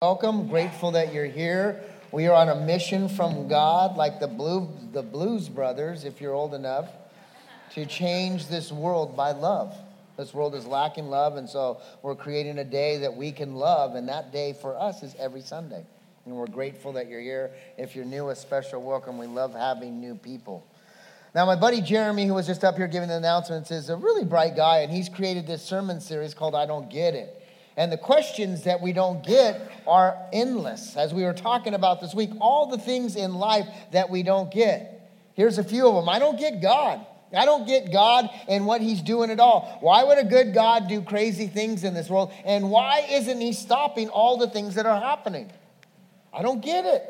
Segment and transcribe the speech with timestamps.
[0.00, 0.46] Welcome.
[0.46, 1.82] Grateful that you're here.
[2.12, 6.34] We are on a mission from God, like the blue, the Blues Brothers, if you're
[6.34, 6.88] old enough,
[7.72, 9.76] to change this world by love.
[10.16, 13.96] This world is lacking love, and so we're creating a day that we can love,
[13.96, 15.84] and that day for us is every Sunday.
[16.26, 17.50] And we're grateful that you're here.
[17.76, 19.18] If you're new, a special welcome.
[19.18, 20.64] We love having new people.
[21.34, 24.24] Now, my buddy Jeremy, who was just up here giving the announcements, is a really
[24.24, 27.34] bright guy, and he's created this sermon series called I Don't Get It.
[27.78, 30.96] And the questions that we don't get are endless.
[30.96, 34.50] As we were talking about this week, all the things in life that we don't
[34.50, 35.08] get.
[35.34, 36.08] Here's a few of them.
[36.08, 37.06] I don't get God.
[37.32, 39.78] I don't get God and what He's doing at all.
[39.80, 42.32] Why would a good God do crazy things in this world?
[42.44, 45.48] And why isn't He stopping all the things that are happening?
[46.34, 47.04] I don't get it.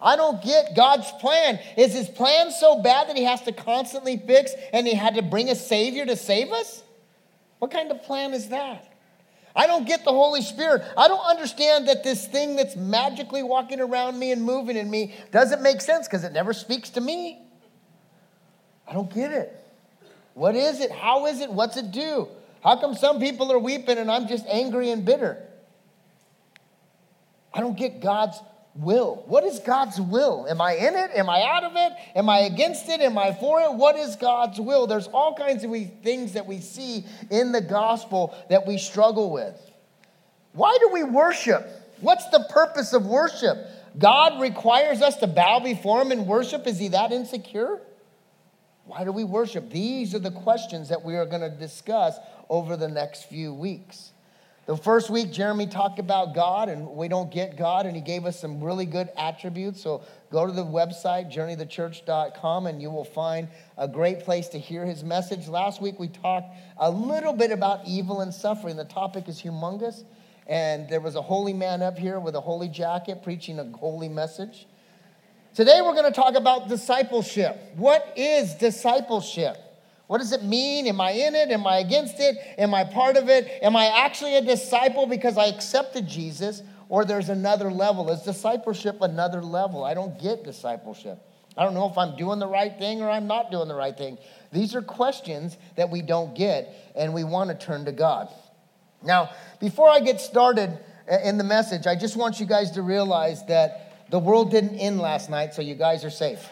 [0.00, 1.60] I don't get God's plan.
[1.76, 5.22] Is His plan so bad that He has to constantly fix and He had to
[5.22, 6.82] bring a Savior to save us?
[7.58, 8.94] What kind of plan is that?
[9.58, 10.84] I don't get the Holy Spirit.
[10.96, 15.16] I don't understand that this thing that's magically walking around me and moving in me
[15.32, 17.42] doesn't make sense because it never speaks to me.
[18.86, 19.52] I don't get it.
[20.34, 20.92] What is it?
[20.92, 21.50] How is it?
[21.50, 22.28] What's it do?
[22.62, 25.42] How come some people are weeping and I'm just angry and bitter?
[27.52, 28.38] I don't get God's
[28.78, 29.24] will.
[29.26, 30.46] What is God's will?
[30.48, 31.10] Am I in it?
[31.14, 31.92] Am I out of it?
[32.14, 33.00] Am I against it?
[33.00, 33.74] Am I for it?
[33.74, 34.86] What is God's will?
[34.86, 35.70] There's all kinds of
[36.02, 39.60] things that we see in the gospel that we struggle with.
[40.52, 41.68] Why do we worship?
[42.00, 43.58] What's the purpose of worship?
[43.98, 46.66] God requires us to bow before Him and worship.
[46.66, 47.80] Is He that insecure?
[48.84, 49.70] Why do we worship?
[49.70, 52.16] These are the questions that we are going to discuss
[52.48, 54.12] over the next few weeks.
[54.68, 58.26] The first week, Jeremy talked about God, and we don't get God, and he gave
[58.26, 59.80] us some really good attributes.
[59.80, 64.84] So go to the website, journeythechurch.com, and you will find a great place to hear
[64.84, 65.48] his message.
[65.48, 68.76] Last week, we talked a little bit about evil and suffering.
[68.76, 70.04] The topic is humongous,
[70.46, 74.10] and there was a holy man up here with a holy jacket preaching a holy
[74.10, 74.66] message.
[75.54, 77.58] Today, we're going to talk about discipleship.
[77.76, 79.56] What is discipleship?
[80.08, 80.86] What does it mean?
[80.86, 81.50] Am I in it?
[81.50, 82.36] Am I against it?
[82.56, 83.46] Am I part of it?
[83.62, 86.62] Am I actually a disciple because I accepted Jesus?
[86.88, 88.10] Or there's another level?
[88.10, 89.84] Is discipleship another level?
[89.84, 91.18] I don't get discipleship.
[91.58, 93.96] I don't know if I'm doing the right thing or I'm not doing the right
[93.96, 94.16] thing.
[94.50, 98.28] These are questions that we don't get, and we want to turn to God.
[99.02, 99.30] Now,
[99.60, 100.78] before I get started
[101.10, 104.78] uh, in the message, I just want you guys to realize that the world didn't
[104.78, 106.48] end last night, so you guys are safe.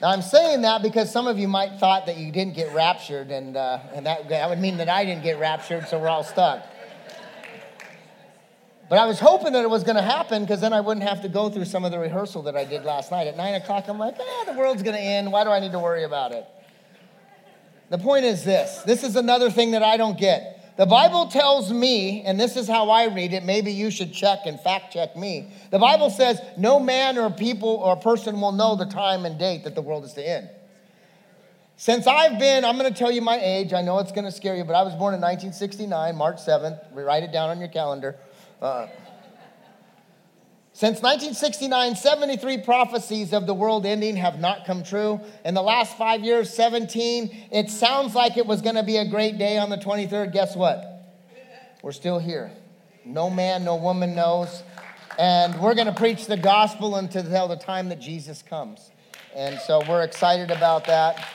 [0.00, 3.30] Now, I'm saying that because some of you might thought that you didn't get raptured,
[3.30, 6.22] and, uh, and that, that would mean that I didn't get raptured, so we're all
[6.22, 6.64] stuck.
[8.88, 11.22] But I was hoping that it was going to happen because then I wouldn't have
[11.22, 13.26] to go through some of the rehearsal that I did last night.
[13.26, 15.30] At 9 o'clock, I'm like, ah, the world's going to end.
[15.30, 16.46] Why do I need to worry about it?
[17.90, 20.57] The point is this this is another thing that I don't get.
[20.78, 24.46] The Bible tells me, and this is how I read it, maybe you should check
[24.46, 25.52] and fact check me.
[25.72, 29.64] The Bible says, no man or people or person will know the time and date
[29.64, 30.48] that the world is to end.
[31.76, 33.72] Since I've been, I'm going to tell you my age.
[33.72, 36.78] I know it's going to scare you, but I was born in 1969, March 7th.
[36.92, 38.14] Write it down on your calendar.
[38.62, 38.86] Uh,
[40.78, 45.20] since 1969, 73 prophecies of the world ending have not come true.
[45.44, 49.04] In the last five years, 17, it sounds like it was going to be a
[49.04, 50.32] great day on the 23rd.
[50.32, 51.18] Guess what?
[51.82, 52.52] We're still here.
[53.04, 54.62] No man, no woman knows.
[55.18, 58.92] And we're going to preach the gospel until the time that Jesus comes.
[59.34, 61.26] And so we're excited about that.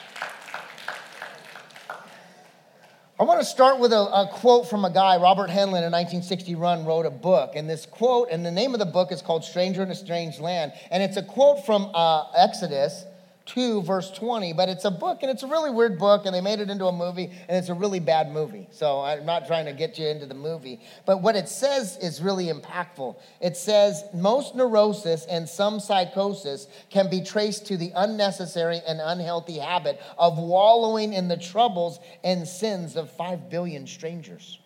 [3.20, 6.56] I want to start with a, a, quote from a guy, Robert Heinlein, in 1960
[6.56, 7.52] run, wrote a book.
[7.56, 10.40] And this quote, and the name of the book is called Stranger in a Strange
[10.40, 10.74] Land.
[10.90, 13.06] And it's a quote from uh, Exodus
[13.46, 16.42] 2, verse 20, but it's a book and it's a really weird book, and they
[16.42, 18.68] made it into a movie, and it's a really bad movie.
[18.72, 20.80] So I'm not trying to get you into the movie.
[21.06, 23.18] But what it says is really impactful.
[23.42, 29.60] It says most neurosis and some psychosis can be traced to the unnecessary and unhealthy
[29.60, 34.60] habit of wallowing in the troubles and sins of 5 billion strangers.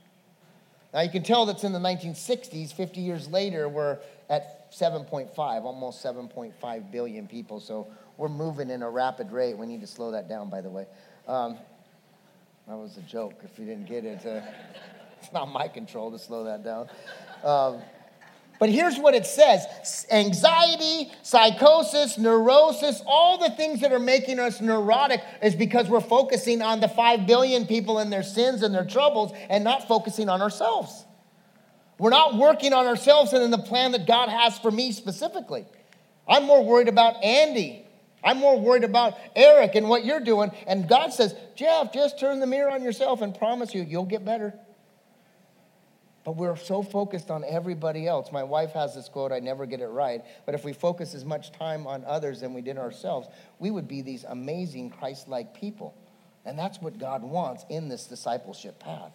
[0.94, 6.04] Now you can tell that's in the 1960s, 50 years later, we're at 7.5, almost
[6.04, 7.60] 7.5 billion people.
[7.60, 7.88] So
[8.18, 9.58] we're moving in a rapid rate.
[9.58, 10.86] We need to slow that down, by the way.
[11.28, 11.58] Um,
[12.68, 13.36] that was a joke.
[13.44, 14.42] If you didn't get it, uh,
[15.22, 16.90] it's not my control to slow that down.
[17.44, 17.82] Um,
[18.60, 19.66] but here's what it says
[20.12, 26.62] anxiety, psychosis, neurosis, all the things that are making us neurotic is because we're focusing
[26.62, 30.42] on the 5 billion people and their sins and their troubles and not focusing on
[30.42, 31.06] ourselves.
[31.98, 35.66] We're not working on ourselves and in the plan that God has for me specifically.
[36.28, 37.88] I'm more worried about Andy
[38.24, 40.52] I'm more worried about Eric and what you're doing.
[40.66, 44.26] And God says, Jeff, just turn the mirror on yourself and promise you, you'll get
[44.26, 44.54] better.
[46.26, 48.32] But we're so focused on everybody else.
[48.34, 51.24] My wife has this quote, I never get it right, but if we focus as
[51.24, 53.30] much time on others than we did ourselves,
[53.60, 55.96] we would be these amazing Christ like people.
[56.44, 59.14] And that's what God wants in this discipleship path.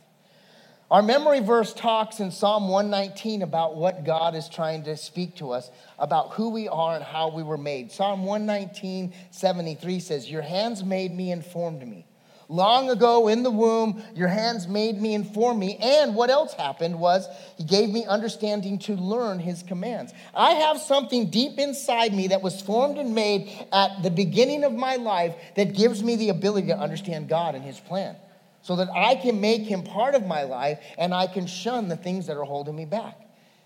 [0.92, 5.52] Our memory verse talks in Psalm 119 about what God is trying to speak to
[5.52, 7.90] us about who we are and how we were made.
[7.90, 12.04] Psalm 119, 73 says, Your hands made me and formed me.
[12.50, 15.78] Long ago in the womb, your hands made me and formed me.
[15.80, 20.12] And what else happened was he gave me understanding to learn his commands.
[20.34, 24.74] I have something deep inside me that was formed and made at the beginning of
[24.74, 28.14] my life that gives me the ability to understand God and his plan
[28.62, 31.96] so that I can make him part of my life and I can shun the
[31.96, 33.20] things that are holding me back.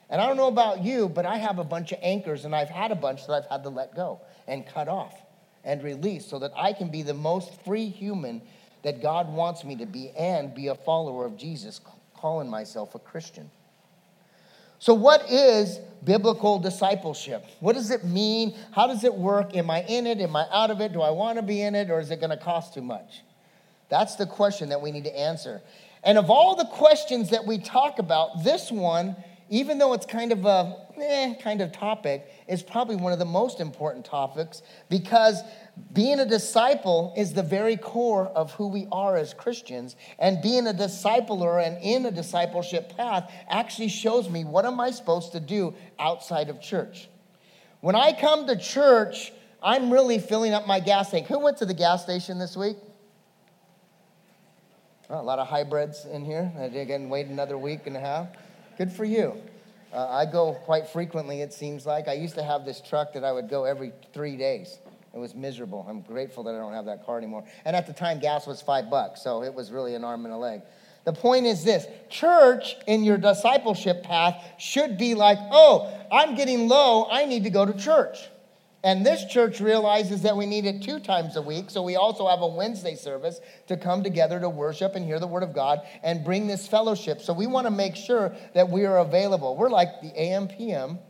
[0.08, 2.70] And I don't know about you, but I have a bunch of anchors and I've
[2.70, 5.14] had a bunch that I've had to let go and cut off
[5.64, 8.40] and release so that I can be the most free human
[8.82, 11.80] that God wants me to be and be a follower of Jesus,
[12.14, 13.50] calling myself a Christian.
[14.78, 17.44] So, what is biblical discipleship?
[17.60, 18.54] What does it mean?
[18.72, 19.56] How does it work?
[19.56, 20.20] Am I in it?
[20.20, 20.92] Am I out of it?
[20.92, 21.90] Do I want to be in it?
[21.90, 23.22] Or is it going to cost too much?
[23.88, 25.62] That's the question that we need to answer.
[26.02, 29.16] And of all the questions that we talk about, this one,
[29.48, 33.24] even though it's kind of a eh, kind of topic, is probably one of the
[33.24, 35.42] most important topics because
[35.92, 39.96] being a disciple is the very core of who we are as Christians.
[40.18, 44.90] And being a discipler and in a discipleship path actually shows me what am I
[44.90, 47.08] supposed to do outside of church.
[47.80, 49.32] When I come to church,
[49.62, 51.26] I'm really filling up my gas tank.
[51.26, 52.76] Who went to the gas station this week?
[55.08, 56.50] Oh, a lot of hybrids in here.
[56.72, 58.26] Didn't wait another week and a half.
[58.76, 59.34] Good for you.
[59.92, 62.08] Uh, I go quite frequently, it seems like.
[62.08, 64.78] I used to have this truck that I would go every three days.
[65.14, 65.86] It was miserable.
[65.88, 67.44] I'm grateful that I don't have that car anymore.
[67.64, 70.34] And at the time, gas was five bucks, so it was really an arm and
[70.34, 70.62] a leg.
[71.04, 76.66] The point is this church in your discipleship path should be like, oh, I'm getting
[76.66, 78.18] low, I need to go to church.
[78.86, 82.28] And this church realizes that we need it two times a week, so we also
[82.28, 85.80] have a Wednesday service to come together to worship and hear the Word of God
[86.04, 87.20] and bring this fellowship.
[87.20, 89.56] So we want to make sure that we are available.
[89.56, 91.00] We're like the AM PM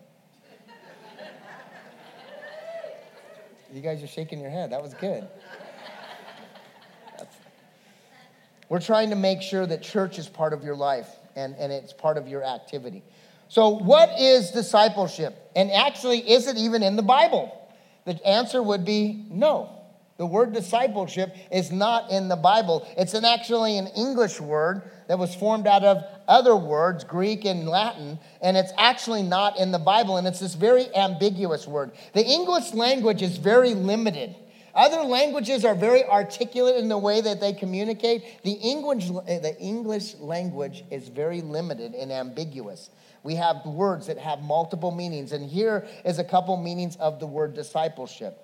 [3.76, 4.72] You guys are shaking your head.
[4.72, 5.28] That was good.
[8.70, 11.92] We're trying to make sure that church is part of your life and, and it's
[11.92, 13.04] part of your activity.
[13.48, 15.50] So, what is discipleship?
[15.54, 17.65] And actually, is it even in the Bible?
[18.06, 19.72] The answer would be no.
[20.16, 22.88] The word discipleship is not in the Bible.
[22.96, 27.68] It's an actually an English word that was formed out of other words, Greek and
[27.68, 31.92] Latin, and it's actually not in the Bible, and it's this very ambiguous word.
[32.14, 34.34] The English language is very limited.
[34.74, 38.42] Other languages are very articulate in the way that they communicate.
[38.42, 42.90] The English, the English language is very limited and ambiguous.
[43.26, 47.26] We have words that have multiple meanings, and here is a couple meanings of the
[47.26, 48.38] word discipleship.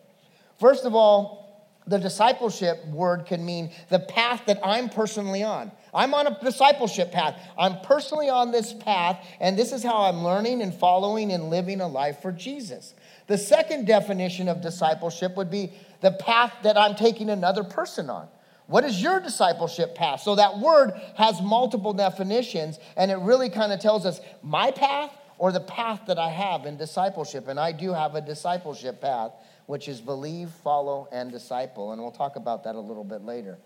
[0.59, 5.71] First of all, the discipleship word can mean the path that I'm personally on.
[5.95, 7.41] I'm on a discipleship path.
[7.57, 11.81] I'm personally on this path, and this is how I'm learning and following and living
[11.81, 12.95] a life for Jesus.
[13.29, 18.27] The second definition of discipleship would be the path that I'm taking another person on.
[18.73, 20.23] What is your discipleship path?
[20.23, 25.11] So that word has multiple definitions, and it really kind of tells us my path
[25.37, 27.49] or the path that I have in discipleship.
[27.49, 29.33] And I do have a discipleship path
[29.67, 31.93] which is believe, follow, and disciple.
[31.93, 33.59] And we'll talk about that a little bit later.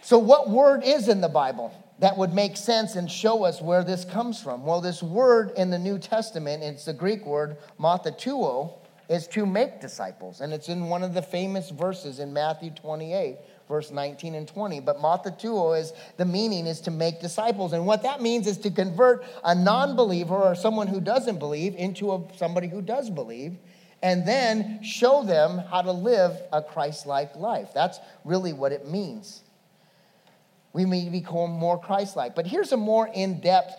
[0.00, 3.82] So, what word is in the Bible that would make sense and show us where
[3.82, 4.64] this comes from?
[4.64, 8.74] Well, this word in the New Testament, it's the Greek word mathatuo,
[9.08, 10.40] is to make disciples.
[10.40, 14.80] And it's in one of the famous verses in Matthew 28, verse 19 and 20.
[14.80, 17.72] But mathatuo is the meaning is to make disciples.
[17.72, 21.74] And what that means is to convert a non believer or someone who doesn't believe
[21.74, 23.56] into a, somebody who does believe
[24.02, 27.70] and then show them how to live a Christ like life.
[27.74, 29.42] That's really what it means.
[30.72, 32.34] We may become more Christ like.
[32.34, 33.74] But here's a more in depth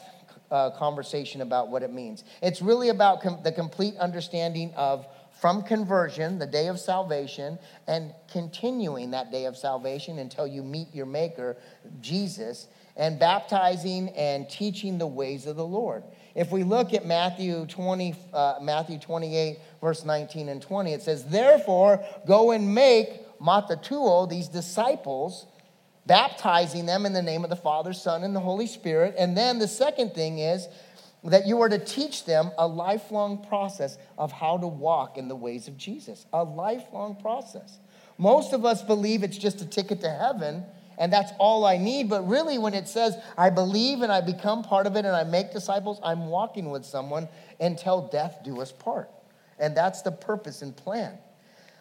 [0.51, 2.23] uh, conversation about what it means.
[2.41, 5.05] It's really about com- the complete understanding of
[5.39, 10.93] from conversion, the day of salvation, and continuing that day of salvation until you meet
[10.93, 11.57] your Maker,
[12.01, 12.67] Jesus,
[12.97, 16.03] and baptizing and teaching the ways of the Lord.
[16.35, 21.25] If we look at Matthew 20, uh, Matthew 28, verse 19 and 20, it says,
[21.25, 25.45] Therefore, go and make matatuo, these disciples,
[26.05, 29.15] baptizing them in the name of the Father, Son, and the Holy Spirit.
[29.17, 30.67] And then the second thing is,
[31.23, 35.35] that you are to teach them a lifelong process of how to walk in the
[35.35, 36.25] ways of Jesus.
[36.31, 37.79] A lifelong process.
[38.17, 40.63] Most of us believe it's just a ticket to heaven
[40.99, 42.09] and that's all I need.
[42.09, 45.23] But really, when it says, I believe and I become part of it and I
[45.23, 49.09] make disciples, I'm walking with someone until death do us part.
[49.57, 51.17] And that's the purpose and plan.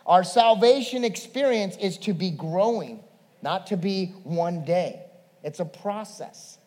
[0.07, 3.03] Our salvation experience is to be growing,
[3.43, 5.03] not to be one day.
[5.43, 6.58] It's a process.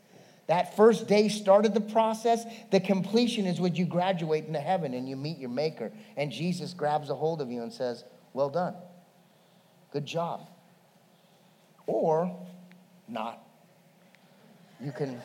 [0.51, 2.43] That first day started the process.
[2.71, 5.93] The completion is when you graduate into heaven and you meet your Maker.
[6.17, 8.03] And Jesus grabs a hold of you and says,
[8.33, 8.75] Well done.
[9.93, 10.49] Good job.
[11.87, 12.37] Or
[13.07, 13.41] not.
[14.81, 15.21] You can.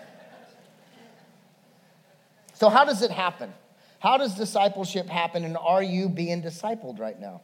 [2.55, 3.53] So, how does it happen?
[3.99, 5.45] How does discipleship happen?
[5.45, 7.41] And are you being discipled right now?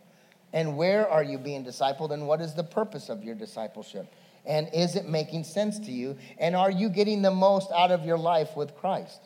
[0.53, 2.13] And where are you being discipled?
[2.13, 4.07] And what is the purpose of your discipleship?
[4.45, 6.17] And is it making sense to you?
[6.39, 9.21] And are you getting the most out of your life with Christ?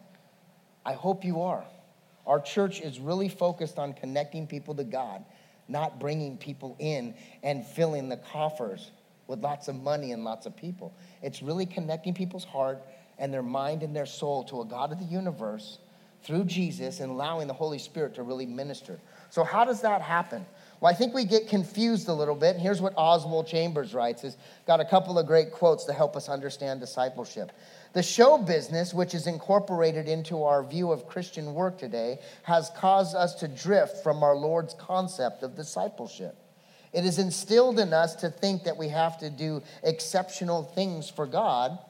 [0.84, 1.64] I hope you are.
[2.26, 5.24] Our church is really focused on connecting people to God,
[5.68, 8.90] not bringing people in and filling the coffers
[9.26, 10.94] with lots of money and lots of people.
[11.22, 12.82] It's really connecting people's heart
[13.18, 15.78] and their mind and their soul to a God of the universe
[16.22, 18.98] through Jesus and allowing the Holy Spirit to really minister.
[19.30, 20.44] So, how does that happen?
[20.86, 22.58] Well, I think we get confused a little bit.
[22.58, 24.22] Here's what Oswald Chambers writes.
[24.22, 24.36] He's
[24.68, 27.50] got a couple of great quotes to help us understand discipleship.
[27.92, 33.16] The show business, which is incorporated into our view of Christian work today, has caused
[33.16, 36.36] us to drift from our Lord's concept of discipleship.
[36.92, 41.26] It is instilled in us to think that we have to do exceptional things for
[41.26, 41.80] God.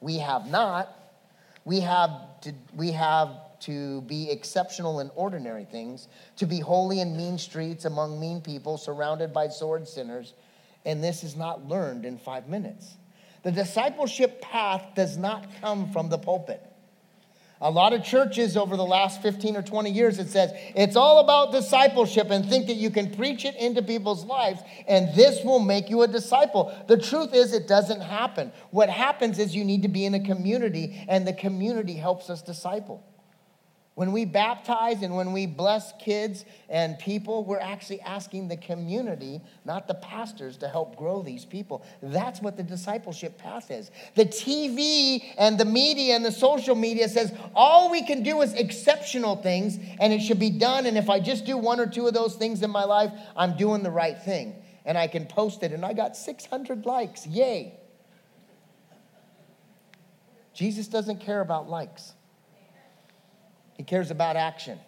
[0.00, 0.88] We have not.
[1.64, 2.12] We have
[2.42, 7.84] to, we have to be exceptional in ordinary things, to be holy in mean streets
[7.84, 10.34] among mean people, surrounded by sword sinners.
[10.84, 12.96] And this is not learned in five minutes.
[13.42, 16.62] The discipleship path does not come from the pulpit.
[17.60, 21.20] A lot of churches over the last 15 or 20 years, it says it's all
[21.20, 25.58] about discipleship and think that you can preach it into people's lives and this will
[25.58, 26.74] make you a disciple.
[26.86, 28.52] The truth is, it doesn't happen.
[28.72, 32.42] What happens is you need to be in a community and the community helps us
[32.42, 33.02] disciple.
[33.96, 39.40] When we baptize and when we bless kids and people, we're actually asking the community,
[39.64, 41.82] not the pastors, to help grow these people.
[42.02, 43.90] That's what the discipleship path is.
[44.14, 48.52] The TV and the media and the social media says all we can do is
[48.52, 50.84] exceptional things and it should be done.
[50.84, 53.56] And if I just do one or two of those things in my life, I'm
[53.56, 54.62] doing the right thing.
[54.84, 57.26] And I can post it and I got 600 likes.
[57.26, 57.80] Yay.
[60.52, 62.12] Jesus doesn't care about likes.
[63.76, 64.78] He cares about action.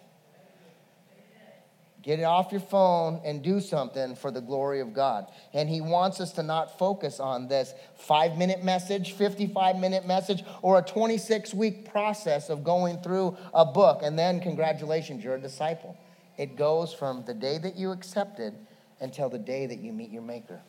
[2.01, 5.29] Get it off your phone and do something for the glory of God.
[5.53, 10.43] And He wants us to not focus on this five minute message, 55 minute message,
[10.61, 13.99] or a 26 week process of going through a book.
[14.01, 15.97] And then, congratulations, you're a disciple.
[16.37, 18.53] It goes from the day that you accepted
[19.01, 20.61] until the day that you meet your Maker.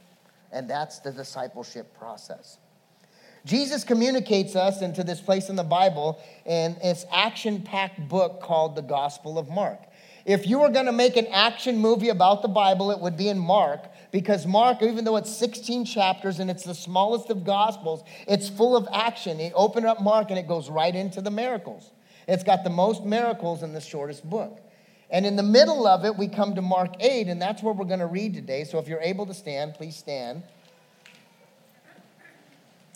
[0.51, 2.59] And that's the discipleship process.
[3.45, 8.77] Jesus communicates us into this place in the Bible in this action packed book called
[8.77, 9.81] the Gospel of Mark.
[10.27, 13.29] If you were going to make an action movie about the Bible, it would be
[13.29, 18.05] in Mark because Mark, even though it's 16 chapters and it's the smallest of Gospels,
[18.29, 19.41] it's full of action.
[19.41, 21.91] You open up Mark and it goes right into the miracles.
[22.29, 24.61] It's got the most miracles in the shortest book.
[25.11, 27.85] And in the middle of it, we come to Mark 8, and that's where we're
[27.87, 28.63] going to read today.
[28.63, 30.45] So if you're able to stand, please stand.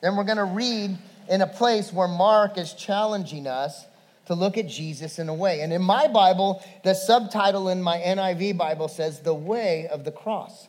[0.05, 0.99] Then we're going to read
[1.31, 3.87] in a place where Mark is challenging us
[4.27, 5.63] to look at Jesus in a way.
[5.63, 10.13] And in my Bible, the subtitle in my NIV Bible says, The Way of the
[10.13, 10.69] Cross.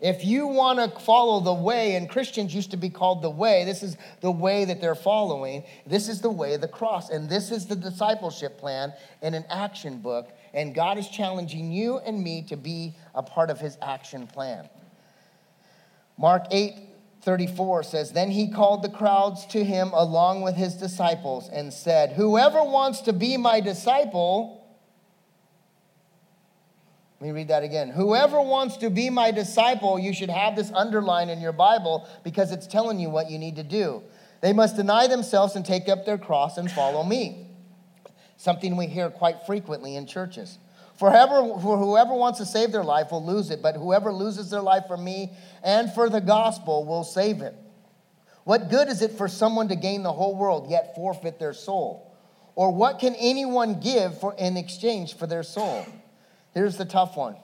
[0.00, 3.66] If you want to follow the way, and Christians used to be called the way,
[3.66, 5.62] this is the way that they're following.
[5.84, 7.10] This is the way of the cross.
[7.10, 10.30] And this is the discipleship plan in an action book.
[10.54, 14.70] And God is challenging you and me to be a part of his action plan.
[16.16, 16.89] Mark 8,
[17.22, 22.12] 34 says, Then he called the crowds to him along with his disciples and said,
[22.12, 24.60] Whoever wants to be my disciple,
[27.20, 27.90] let me read that again.
[27.90, 32.50] Whoever wants to be my disciple, you should have this underlined in your Bible because
[32.50, 34.02] it's telling you what you need to do.
[34.40, 37.46] They must deny themselves and take up their cross and follow me.
[38.38, 40.56] Something we hear quite frequently in churches.
[41.00, 44.84] For whoever, wants to save their life will lose it, but whoever loses their life
[44.86, 47.56] for me and for the gospel will save it.
[48.44, 52.14] What good is it for someone to gain the whole world yet forfeit their soul?
[52.54, 55.86] Or what can anyone give for, in exchange for their soul?
[56.52, 57.36] Here's the tough one.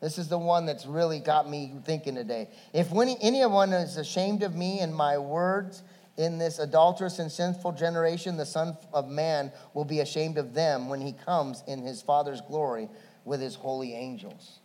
[0.00, 2.48] This is the one that's really got me thinking today.
[2.72, 5.82] If any, anyone is ashamed of me and my words
[6.18, 10.88] in this adulterous and sinful generation, the Son of Man will be ashamed of them
[10.88, 12.88] when he comes in his Father's glory
[13.24, 14.58] with his holy angels.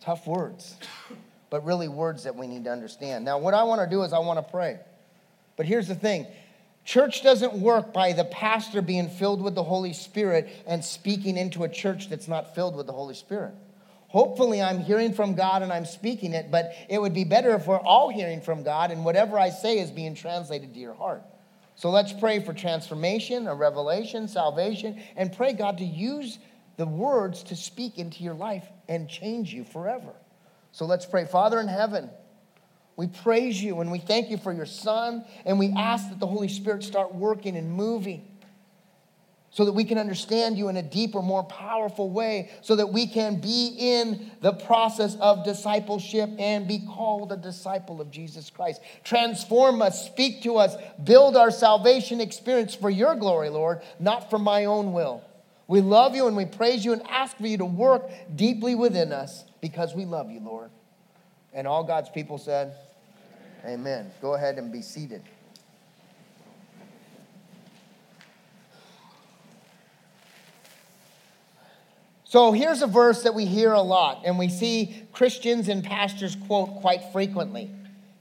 [0.00, 0.76] Tough words,
[1.48, 3.24] but really words that we need to understand.
[3.24, 4.78] Now, what I want to do is I want to pray.
[5.56, 6.26] But here's the thing
[6.84, 11.64] church doesn't work by the pastor being filled with the Holy Spirit and speaking into
[11.64, 13.54] a church that's not filled with the Holy Spirit.
[14.14, 17.66] Hopefully, I'm hearing from God and I'm speaking it, but it would be better if
[17.66, 21.24] we're all hearing from God and whatever I say is being translated to your heart.
[21.74, 26.38] So let's pray for transformation, a revelation, salvation, and pray God to use
[26.76, 30.12] the words to speak into your life and change you forever.
[30.70, 31.24] So let's pray.
[31.24, 32.08] Father in heaven,
[32.94, 36.28] we praise you and we thank you for your Son, and we ask that the
[36.28, 38.28] Holy Spirit start working and moving
[39.54, 43.06] so that we can understand you in a deeper, more powerful way, so that we
[43.06, 48.80] can be in the process of discipleship and be called a disciple of Jesus Christ.
[49.04, 54.40] Transform us, speak to us, build our salvation experience for your glory, Lord, not for
[54.40, 55.22] my own will.
[55.68, 59.12] We love you and we praise you and ask for you to work deeply within
[59.12, 60.70] us because we love you, Lord.
[61.52, 62.74] And all God's people said,
[63.64, 63.78] Amen.
[63.78, 64.10] Amen.
[64.20, 65.22] Go ahead and be seated.
[72.34, 76.34] So here's a verse that we hear a lot, and we see Christians and pastors
[76.48, 77.70] quote quite frequently.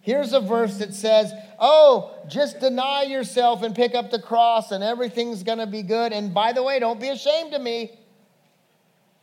[0.01, 4.84] Here's a verse that says, Oh, just deny yourself and pick up the cross, and
[4.84, 6.13] everything's gonna be good.
[6.13, 7.98] And by the way, don't be ashamed of me,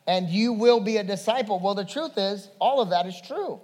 [0.08, 1.60] and you will be a disciple.
[1.60, 3.60] Well, the truth is, all of that is true.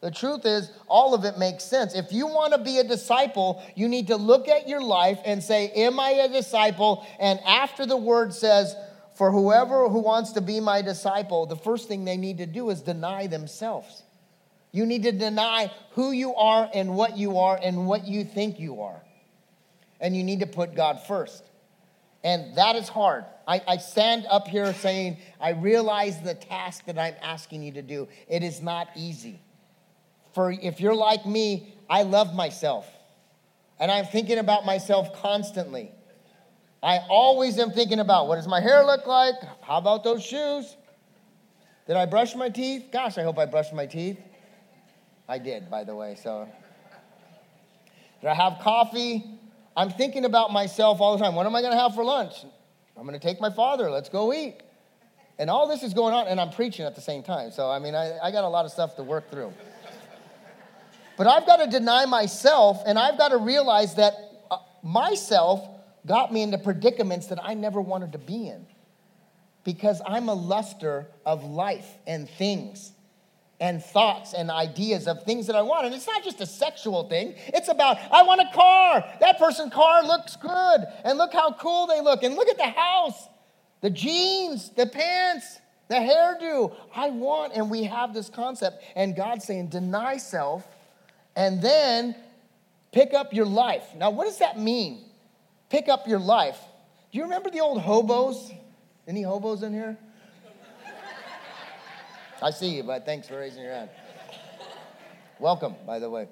[0.00, 1.94] The truth is, all of it makes sense.
[1.94, 5.40] If you want to be a disciple, you need to look at your life and
[5.40, 7.06] say, Am I a disciple?
[7.20, 8.74] And after the word says,
[9.14, 12.70] for whoever who wants to be my disciple, the first thing they need to do
[12.70, 14.02] is deny themselves.
[14.72, 18.58] You need to deny who you are and what you are and what you think
[18.58, 19.00] you are.
[20.00, 21.44] And you need to put God first.
[22.24, 23.24] And that is hard.
[23.46, 27.82] I, I, stand up here saying, I realize the task that I'm asking you to
[27.82, 28.08] do.
[28.26, 29.40] It is not easy.
[30.32, 32.90] For if you're like me, I love myself.
[33.78, 35.92] And I'm thinking about myself constantly.
[36.84, 39.36] I always am thinking about what does my hair look like?
[39.62, 40.76] How about those shoes?
[41.86, 42.90] Did I brush my teeth?
[42.92, 44.18] Gosh, I hope I brushed my teeth.
[45.26, 46.14] I did, by the way.
[46.22, 46.46] So,
[48.20, 49.24] did I have coffee?
[49.74, 51.34] I'm thinking about myself all the time.
[51.34, 52.34] What am I going to have for lunch?
[52.98, 53.90] I'm going to take my father.
[53.90, 54.58] Let's go eat.
[55.38, 57.50] And all this is going on, and I'm preaching at the same time.
[57.50, 59.54] So, I mean, I, I got a lot of stuff to work through.
[61.16, 64.14] But I've got to deny myself, and I've got to realize that
[64.50, 65.66] uh, myself
[66.06, 68.66] got me into predicaments that I never wanted to be in
[69.64, 72.92] because I'm a luster of life and things
[73.60, 75.86] and thoughts and ideas of things that I want.
[75.86, 79.04] And it's not just a sexual thing, it's about, I want a car.
[79.20, 80.80] That person's car looks good.
[81.04, 82.22] And look how cool they look.
[82.22, 83.28] And look at the house,
[83.80, 86.74] the jeans, the pants, the hairdo.
[86.94, 88.82] I want, and we have this concept.
[88.96, 90.66] And God's saying, deny self
[91.36, 92.14] and then
[92.92, 93.84] pick up your life.
[93.96, 95.04] Now, what does that mean?
[95.68, 96.58] Pick up your life.
[97.12, 98.50] Do you remember the old hobos?
[99.06, 99.96] Any hobos in here?
[102.42, 103.90] I see you, but thanks for raising your hand.
[105.38, 106.28] Welcome, by the way.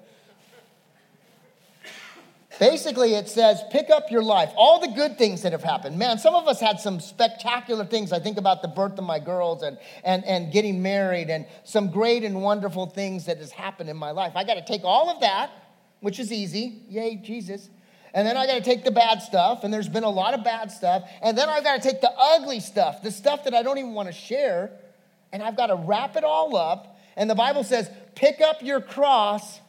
[2.59, 4.51] Basically, it says, pick up your life.
[4.55, 5.97] All the good things that have happened.
[5.97, 8.13] Man, some of us had some spectacular things.
[8.13, 11.89] I think about the birth of my girls and, and, and getting married and some
[11.89, 14.33] great and wonderful things that has happened in my life.
[14.35, 15.49] I got to take all of that,
[16.01, 16.83] which is easy.
[16.89, 17.69] Yay, Jesus.
[18.13, 20.43] And then I got to take the bad stuff, and there's been a lot of
[20.43, 21.09] bad stuff.
[21.21, 23.93] And then I've got to take the ugly stuff, the stuff that I don't even
[23.93, 24.71] want to share,
[25.31, 26.99] and I've got to wrap it all up.
[27.15, 29.59] And the Bible says, pick up your cross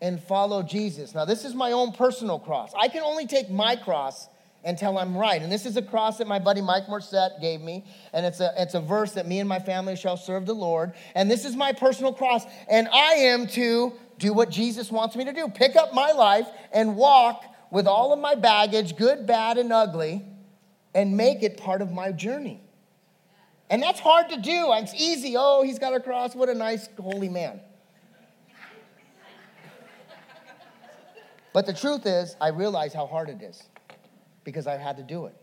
[0.00, 1.14] and follow Jesus.
[1.14, 2.72] Now, this is my own personal cross.
[2.78, 4.28] I can only take my cross
[4.64, 5.40] until I'm right.
[5.40, 7.84] And this is a cross that my buddy Mike Morset gave me.
[8.12, 10.92] And it's a, it's a verse that me and my family shall serve the Lord.
[11.14, 12.44] And this is my personal cross.
[12.68, 16.46] And I am to do what Jesus wants me to do pick up my life
[16.72, 20.24] and walk with all of my baggage, good, bad, and ugly,
[20.94, 22.60] and make it part of my journey.
[23.68, 24.72] And that's hard to do.
[24.72, 25.36] It's easy.
[25.36, 26.34] Oh, he's got a cross.
[26.34, 27.60] What a nice, holy man.
[31.52, 33.62] But the truth is, I realize how hard it is
[34.44, 35.34] because I've had to do it.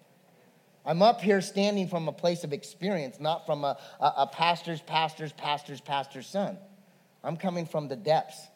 [0.86, 4.80] I'm up here standing from a place of experience, not from a, a, a pastor's,
[4.82, 6.58] pastor's, pastor's, pastor's son.
[7.24, 8.48] I'm coming from the depths.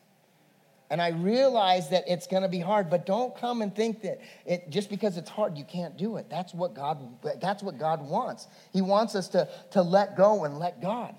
[0.91, 4.19] And I realize that it's going to be hard, but don't come and think that
[4.45, 6.29] it, just because it's hard, you can't do it.
[6.29, 6.99] That's what God,
[7.39, 8.45] that's what God wants.
[8.73, 11.15] He wants us to, to let go and let God.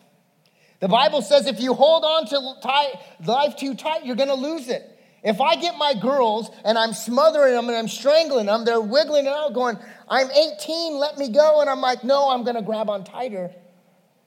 [0.81, 4.35] The Bible says if you hold on to tight, life too tight, you're going to
[4.35, 4.87] lose it.
[5.25, 9.27] If I get my girls and I'm smothering them and I'm strangling them, they're wiggling
[9.27, 11.63] out, going, I'm 18, let me go.
[11.63, 13.51] And I'm like, no, I'm going to grab on tighter.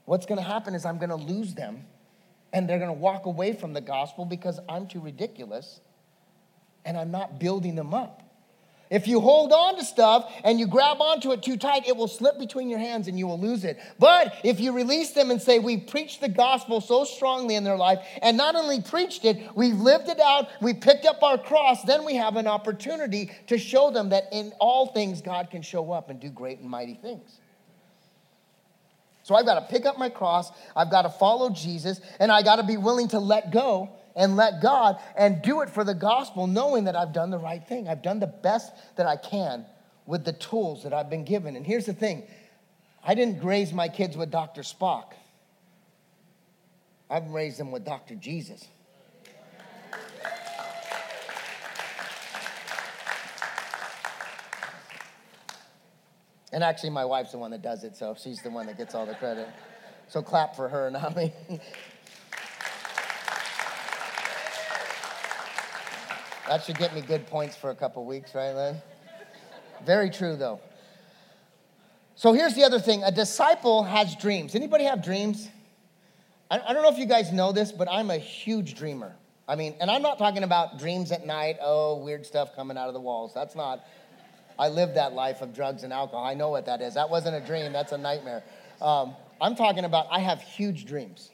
[0.05, 1.85] What's going to happen is I'm going to lose them
[2.55, 5.81] and they're going to walk away from the gospel because I'm too ridiculous
[6.85, 8.21] and I'm not building them up.
[8.89, 12.07] If you hold on to stuff and you grab onto it too tight, it will
[12.07, 13.77] slip between your hands and you will lose it.
[13.99, 17.75] But if you release them and say, We preached the gospel so strongly in their
[17.75, 21.83] life, and not only preached it, we've lived it out, we picked up our cross,
[21.83, 25.91] then we have an opportunity to show them that in all things God can show
[25.91, 27.39] up and do great and mighty things.
[29.25, 32.43] So I've got to pick up my cross, I've got to follow Jesus, and I
[32.43, 35.95] got to be willing to let go and let God and do it for the
[35.95, 37.89] gospel, knowing that I've done the right thing.
[37.89, 39.65] I've done the best that I can
[40.05, 41.55] with the tools that I've been given.
[41.55, 42.21] And here's the thing
[43.03, 44.61] I didn't raise my kids with Dr.
[44.61, 45.13] Spock,
[47.09, 48.13] I've raised them with Dr.
[48.13, 48.63] Jesus.
[56.55, 58.95] And actually, my wife's the one that does it, so she's the one that gets
[58.95, 59.49] all the credit.
[60.07, 61.33] So clap for her, not me.
[66.47, 68.81] That should get me good points for a couple weeks, right, Len?
[69.85, 70.61] Very true, though.
[72.15, 74.55] So here's the other thing a disciple has dreams.
[74.55, 75.49] Anybody have dreams?
[76.49, 79.13] I, I don't know if you guys know this, but I'm a huge dreamer.
[79.45, 82.87] I mean, and I'm not talking about dreams at night, oh, weird stuff coming out
[82.87, 83.33] of the walls.
[83.33, 83.85] That's not,
[84.57, 86.25] I lived that life of drugs and alcohol.
[86.25, 86.93] I know what that is.
[86.93, 88.43] That wasn't a dream, that's a nightmare.
[88.81, 91.31] Um, I'm talking about, I have huge dreams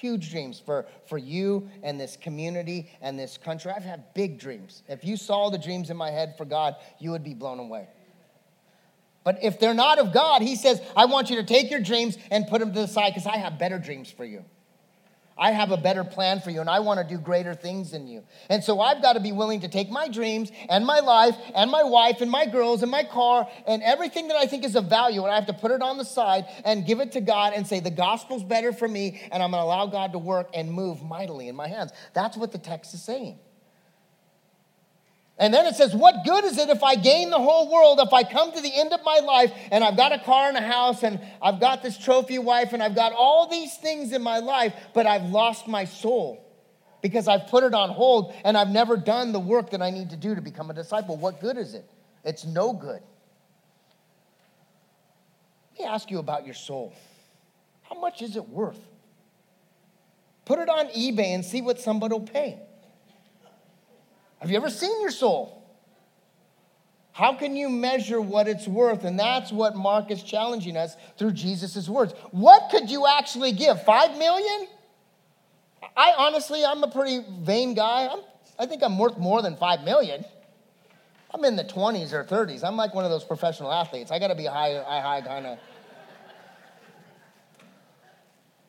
[0.00, 3.72] huge dreams for, for you and this community and this country.
[3.74, 4.82] I've had big dreams.
[4.88, 7.88] If you saw the dreams in my head for God, you would be blown away.
[9.22, 12.18] But if they're not of God, He says, I want you to take your dreams
[12.30, 14.44] and put them to the side because I have better dreams for you.
[15.36, 18.06] I have a better plan for you and I want to do greater things than
[18.06, 18.24] you.
[18.48, 21.70] And so I've got to be willing to take my dreams and my life and
[21.70, 24.86] my wife and my girls and my car and everything that I think is of
[24.86, 27.52] value and I have to put it on the side and give it to God
[27.54, 30.50] and say, the gospel's better for me and I'm going to allow God to work
[30.54, 31.92] and move mightily in my hands.
[32.12, 33.38] That's what the text is saying.
[35.36, 38.12] And then it says, What good is it if I gain the whole world, if
[38.12, 40.62] I come to the end of my life and I've got a car and a
[40.62, 44.38] house and I've got this trophy wife and I've got all these things in my
[44.38, 46.40] life, but I've lost my soul
[47.02, 50.10] because I've put it on hold and I've never done the work that I need
[50.10, 51.16] to do to become a disciple?
[51.16, 51.84] What good is it?
[52.24, 53.02] It's no good.
[55.72, 56.94] Let me ask you about your soul.
[57.82, 58.78] How much is it worth?
[60.44, 62.60] Put it on eBay and see what somebody will pay.
[64.44, 65.66] Have you ever seen your soul?
[67.12, 69.04] How can you measure what it's worth?
[69.04, 72.12] And that's what Mark is challenging us through Jesus' words.
[72.30, 73.82] What could you actually give?
[73.84, 74.68] Five million?
[75.96, 78.06] I honestly, I'm a pretty vain guy.
[78.12, 78.18] I'm,
[78.58, 80.26] I think I'm worth more than five million.
[81.32, 82.62] I'm in the 20s or 30s.
[82.64, 84.10] I'm like one of those professional athletes.
[84.10, 85.58] I got to be high, high, high kind of.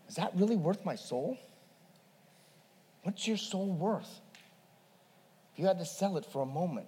[0.07, 1.38] Is that really worth my soul?
[3.03, 4.21] What's your soul worth?
[5.55, 6.87] You had to sell it for a moment.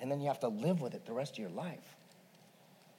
[0.00, 1.96] And then you have to live with it the rest of your life.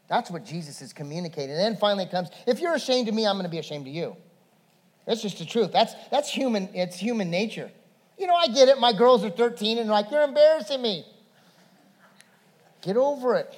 [0.08, 1.52] That's what Jesus is communicating.
[1.52, 3.88] And then finally it comes, if you're ashamed of me, I'm going to be ashamed
[3.88, 4.16] of you.
[5.06, 5.72] That's just the truth.
[5.72, 7.72] That's, that's human, it's human nature.
[8.18, 8.80] You know, I get it.
[8.80, 11.06] My girls are 13 and like, you're embarrassing me.
[12.82, 13.58] Get over it.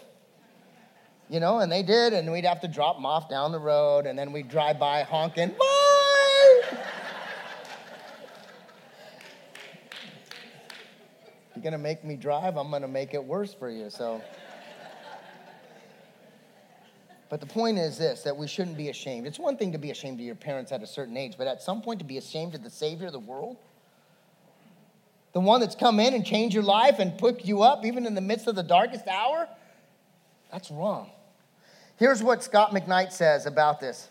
[1.29, 4.05] You know, and they did, and we'd have to drop them off down the road,
[4.05, 5.55] and then we'd drive by honking!
[11.61, 13.91] You're going to make me drive, I'm going to make it worse for you.
[13.91, 14.19] So.
[17.29, 19.27] But the point is this that we shouldn't be ashamed.
[19.27, 21.61] It's one thing to be ashamed of your parents at a certain age, but at
[21.61, 23.57] some point to be ashamed of the Savior of the world,
[25.33, 28.15] the one that's come in and changed your life and put you up even in
[28.15, 29.47] the midst of the darkest hour,
[30.51, 31.11] that's wrong.
[31.97, 34.09] Here's what Scot McKnight says about this.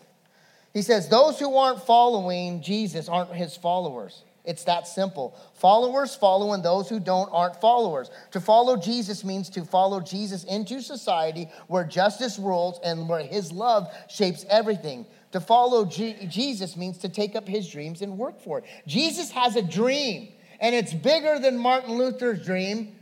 [0.73, 4.23] He says, Those who aren't following Jesus aren't his followers.
[4.43, 5.37] It's that simple.
[5.53, 8.09] Followers follow, and those who don't aren't followers.
[8.31, 13.51] To follow Jesus means to follow Jesus into society where justice rules and where his
[13.51, 15.05] love shapes everything.
[15.33, 18.65] To follow G- Jesus means to take up his dreams and work for it.
[18.87, 22.95] Jesus has a dream, and it's bigger than Martin Luther's dream.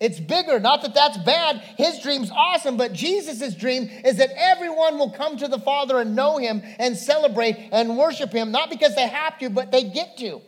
[0.00, 0.60] It's bigger.
[0.60, 1.56] Not that that's bad.
[1.78, 6.14] His dream's awesome, but Jesus' dream is that everyone will come to the Father and
[6.16, 10.16] know him and celebrate and worship him, not because they have to, but they get
[10.18, 10.42] to.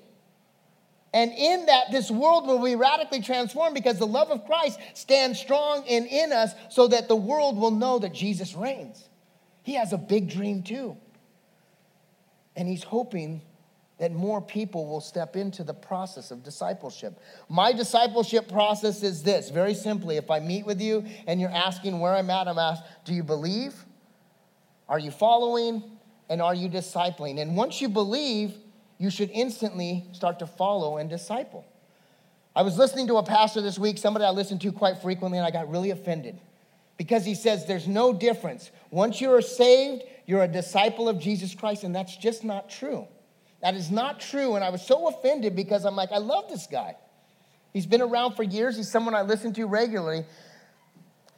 [1.14, 5.40] And in that, this world will be radically transformed because the love of Christ stands
[5.40, 9.08] strong and in us so that the world will know that Jesus reigns.
[9.62, 10.96] He has a big dream too.
[12.56, 13.40] And he's hoping
[13.98, 17.18] that more people will step into the process of discipleship.
[17.48, 21.98] My discipleship process is this very simply if I meet with you and you're asking
[21.98, 23.74] where I'm at, I'm asked, do you believe?
[24.88, 25.82] Are you following?
[26.28, 27.40] And are you discipling?
[27.40, 28.54] And once you believe,
[28.98, 31.64] you should instantly start to follow and disciple.
[32.54, 35.46] I was listening to a pastor this week, somebody I listen to quite frequently, and
[35.46, 36.40] I got really offended
[36.96, 38.70] because he says there's no difference.
[38.90, 43.06] Once you're saved, you're a disciple of Jesus Christ, and that's just not true.
[43.62, 44.56] That is not true.
[44.56, 46.96] And I was so offended because I'm like, I love this guy.
[47.72, 50.24] He's been around for years, he's someone I listen to regularly.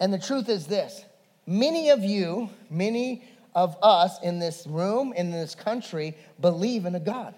[0.00, 1.04] And the truth is this
[1.46, 7.00] many of you, many of us in this room, in this country, believe in a
[7.00, 7.34] God.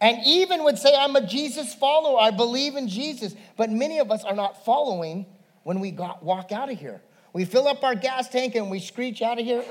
[0.00, 3.34] And even would say, I'm a Jesus follower, I believe in Jesus.
[3.56, 5.26] But many of us are not following
[5.62, 7.02] when we got, walk out of here.
[7.32, 9.62] We fill up our gas tank and we screech out of here,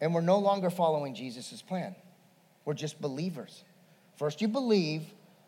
[0.00, 1.94] and we're no longer following Jesus' plan.
[2.64, 3.62] We're just believers.
[4.16, 5.02] First, you believe.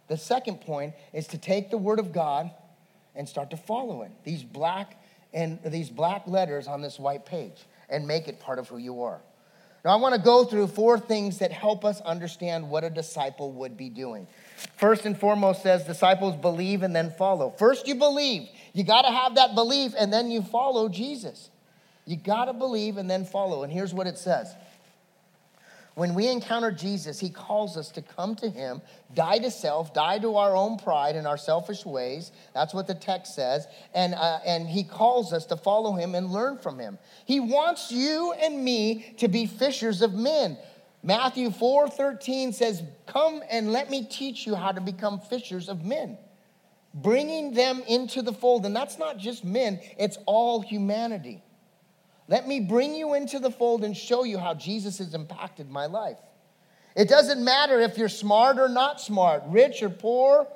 [0.08, 2.50] The second point is to take the word of God
[3.14, 4.10] and start to follow it.
[4.24, 5.00] These black
[5.32, 9.02] and these black letters on this white page and make it part of who you
[9.02, 9.20] are.
[9.84, 13.52] Now, I want to go through four things that help us understand what a disciple
[13.52, 14.26] would be doing.
[14.76, 17.50] First and foremost says disciples believe and then follow.
[17.50, 18.48] First, you believe.
[18.74, 21.50] You got to have that belief and then you follow Jesus.
[22.04, 23.62] You got to believe and then follow.
[23.62, 24.54] And here's what it says
[25.94, 28.80] when we encounter Jesus, he calls us to come to him,
[29.14, 32.30] die to self, die to our own pride and our selfish ways.
[32.54, 33.66] That's what the text says.
[33.92, 36.98] And, uh, and he calls us to follow him and learn from him.
[37.24, 40.56] He wants you and me to be fishers of men.
[41.02, 45.84] Matthew 4 13 says, Come and let me teach you how to become fishers of
[45.84, 46.18] men.
[46.94, 48.66] Bringing them into the fold.
[48.66, 51.42] And that's not just men, it's all humanity.
[52.30, 55.86] Let me bring you into the fold and show you how Jesus has impacted my
[55.86, 56.16] life.
[56.94, 60.46] It doesn't matter if you're smart or not smart, rich or poor,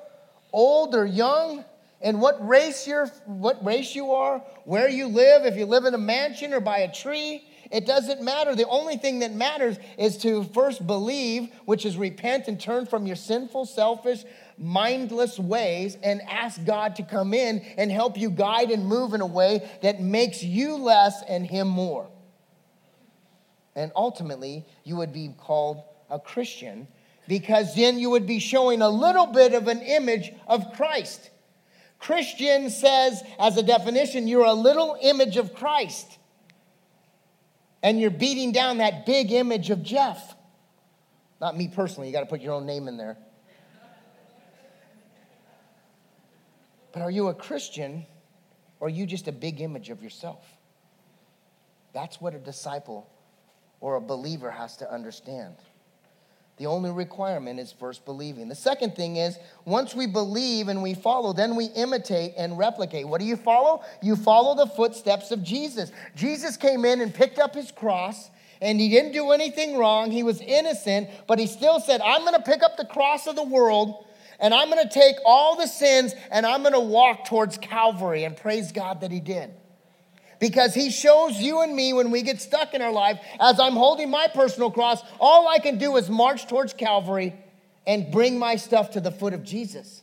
[0.53, 1.65] old or young,
[2.01, 5.93] and what race you're what race you are, where you live, if you live in
[5.93, 8.55] a mansion or by a tree, it doesn't matter.
[8.55, 13.05] The only thing that matters is to first believe, which is repent and turn from
[13.05, 14.23] your sinful, selfish,
[14.57, 19.21] mindless ways and ask God to come in and help you guide and move in
[19.21, 22.09] a way that makes you less and Him more.
[23.75, 26.87] And ultimately, you would be called a Christian
[27.27, 31.29] because then you would be showing a little bit of an image of Christ.
[31.99, 36.19] Christian says, as a definition, you're a little image of Christ.
[37.81, 40.35] And you're beating down that big image of Jeff.
[41.41, 43.17] Not me personally, you got to put your own name in there.
[46.95, 48.05] But are you a Christian
[48.79, 50.45] or are you just a big image of yourself?
[51.93, 53.09] That's what a disciple
[53.81, 55.55] or a believer has to understand.
[56.55, 58.47] The only requirement is first believing.
[58.47, 63.05] The second thing is once we believe and we follow, then we imitate and replicate.
[63.05, 63.83] What do you follow?
[64.01, 65.91] You follow the footsteps of Jesus.
[66.15, 68.29] Jesus came in and picked up his cross
[68.61, 70.11] and he didn't do anything wrong.
[70.11, 73.35] He was innocent, but he still said, I'm going to pick up the cross of
[73.35, 74.04] the world
[74.39, 78.23] and I'm going to take all the sins and I'm going to walk towards Calvary.
[78.23, 79.51] And praise God that He did.
[80.39, 83.73] Because He shows you and me when we get stuck in our life, as I'm
[83.73, 87.33] holding my personal cross, all I can do is march towards Calvary
[87.87, 90.01] and bring my stuff to the foot of Jesus.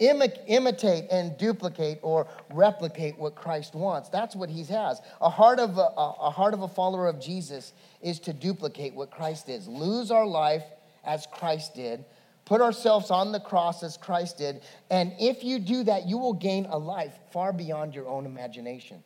[0.00, 4.08] Imi- imitate and duplicate or replicate what Christ wants.
[4.08, 5.00] That's what He has.
[5.20, 9.10] A heart of a, a heart of a follower of Jesus is to duplicate what
[9.10, 9.68] Christ is.
[9.68, 10.64] Lose our life
[11.04, 12.04] as Christ did
[12.44, 14.62] put ourselves on the cross as Christ did.
[14.90, 19.02] And if you do that, you will gain a life far beyond your own imagination.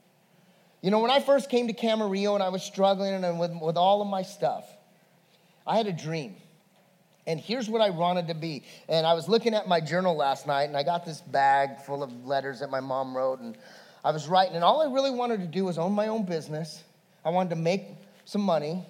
[0.83, 3.77] You know, when I first came to Camarillo and I was struggling and with, with
[3.77, 4.65] all of my stuff,
[5.67, 6.37] I had a dream.
[7.27, 8.65] And here's what I wanted to be.
[8.89, 12.03] And I was looking at my journal last night and I got this bag full
[12.03, 13.41] of letters that my mom wrote.
[13.41, 13.57] And
[14.05, 16.83] I was writing, and all I really wanted to do was own my own business.
[17.25, 17.83] I wanted to make
[18.25, 18.87] some money.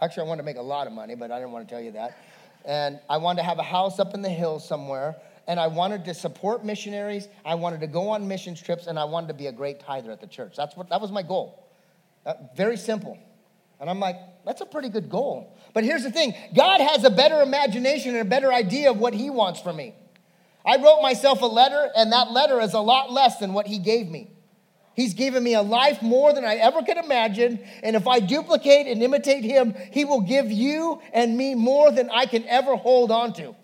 [0.00, 1.82] Actually, I wanted to make a lot of money, but I didn't want to tell
[1.82, 2.16] you that
[2.68, 5.16] and I wanted to have a house up in the hills somewhere,
[5.48, 7.26] and I wanted to support missionaries.
[7.42, 10.12] I wanted to go on mission trips, and I wanted to be a great tither
[10.12, 10.54] at the church.
[10.54, 11.66] That's what that was my goal.
[12.26, 13.18] Uh, very simple.
[13.80, 15.56] And I'm like, that's a pretty good goal.
[15.72, 19.14] But here's the thing God has a better imagination and a better idea of what
[19.14, 19.94] He wants for me.
[20.66, 23.78] I wrote myself a letter, and that letter is a lot less than what He
[23.78, 24.30] gave me.
[24.98, 27.60] He's given me a life more than I ever could imagine.
[27.84, 32.10] And if I duplicate and imitate him, he will give you and me more than
[32.10, 33.54] I can ever hold on to.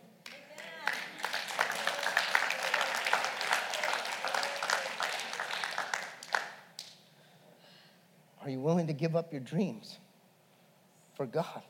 [8.41, 9.99] Are you willing to give up your dreams
[11.17, 11.63] for God?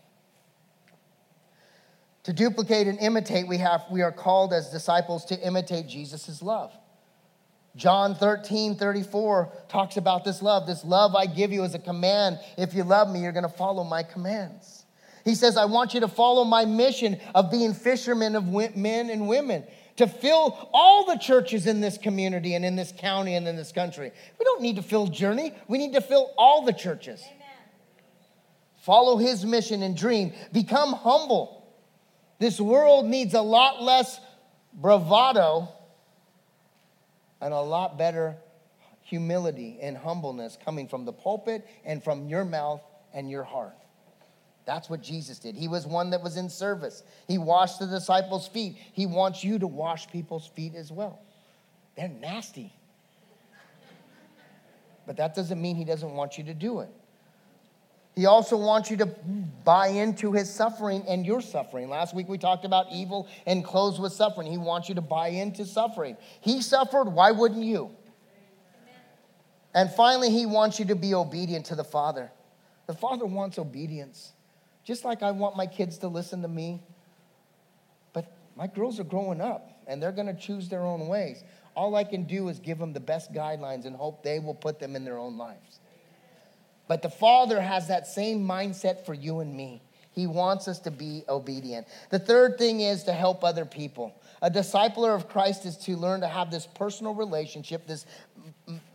[2.25, 6.77] To duplicate and imitate, we, have, we are called as disciples to imitate Jesus' love.
[7.77, 10.67] John 13, 34 talks about this love.
[10.67, 12.39] This love I give you is a command.
[12.57, 14.85] If you love me, you're going to follow my commands.
[15.25, 19.27] He says, I want you to follow my mission of being fishermen of men and
[19.27, 19.65] women,
[19.97, 23.73] to fill all the churches in this community and in this county and in this
[23.73, 24.13] country.
[24.39, 27.23] We don't need to fill Journey, we need to fill all the churches.
[27.27, 27.41] Amen.
[28.83, 30.33] Follow his mission and dream.
[30.53, 31.73] Become humble.
[32.39, 34.21] This world needs a lot less
[34.75, 35.69] bravado
[37.45, 38.37] and a lot better
[39.03, 42.81] humility and humbleness coming from the pulpit and from your mouth
[43.13, 43.77] and your heart.
[44.65, 45.55] That's what Jesus did.
[45.55, 47.03] He was one that was in service.
[47.29, 48.79] He washed the disciples' feet.
[48.95, 51.21] He wants you to wash people's feet as well.
[51.99, 52.73] They're nasty.
[55.07, 56.89] But that doesn't mean he doesn't want you to do it.
[58.15, 59.07] He also wants you to
[59.65, 61.89] buy into his suffering and your suffering.
[61.89, 64.47] Last week we talked about evil and close with suffering.
[64.47, 66.17] He wants you to buy into suffering.
[66.41, 67.91] He suffered, why wouldn't you?
[69.75, 72.31] And finally, he wants you to be obedient to the Father.
[72.87, 74.33] The Father wants obedience.
[74.85, 76.81] Just like I want my kids to listen to me.
[78.13, 81.43] But my girls are growing up and they're going to choose their own ways.
[81.75, 84.79] All I can do is give them the best guidelines and hope they will put
[84.79, 85.81] them in their own lives.
[86.87, 89.83] But the Father has that same mindset for you and me.
[90.13, 91.89] He wants us to be obedient.
[92.11, 94.15] The third thing is to help other people.
[94.43, 98.07] A discipler of Christ is to learn to have this personal relationship, this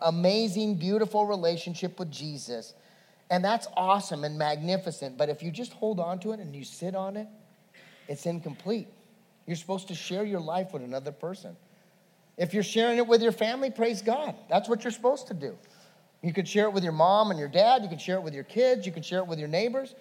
[0.01, 2.73] amazing, beautiful relationship with Jesus.
[3.29, 5.17] And that's awesome and magnificent.
[5.17, 7.27] But if you just hold on to it and you sit on it,
[8.07, 8.87] it's incomplete.
[9.45, 11.57] You're supposed to share your life with another person.
[12.37, 14.35] If you're sharing it with your family, praise God.
[14.49, 15.57] That's what you're supposed to do.
[16.21, 17.81] You could share it with your mom and your dad.
[17.83, 18.85] You could share it with your kids.
[18.85, 19.95] You could share it with your neighbors.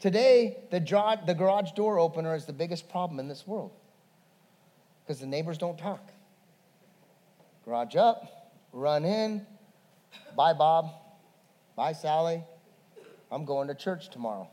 [0.00, 0.80] Today, the,
[1.26, 3.70] the garage door opener is the biggest problem in this world
[5.02, 6.10] because the neighbors don't talk.
[7.64, 9.46] Garage up, run in.
[10.36, 10.90] Bye, Bob.
[11.76, 12.42] Bye, Sally.
[13.30, 14.48] I'm going to church tomorrow.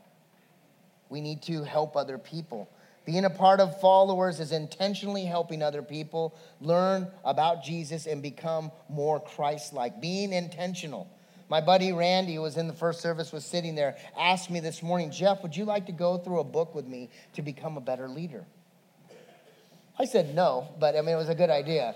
[1.08, 2.68] We need to help other people.
[3.04, 8.72] Being a part of followers is intentionally helping other people learn about Jesus and become
[8.88, 10.00] more Christ like.
[10.00, 11.10] Being intentional.
[11.50, 14.82] My buddy Randy, who was in the first service, was sitting there, asked me this
[14.82, 17.80] morning, Jeff, would you like to go through a book with me to become a
[17.80, 18.46] better leader?
[19.98, 21.94] I said no, but I mean, it was a good idea.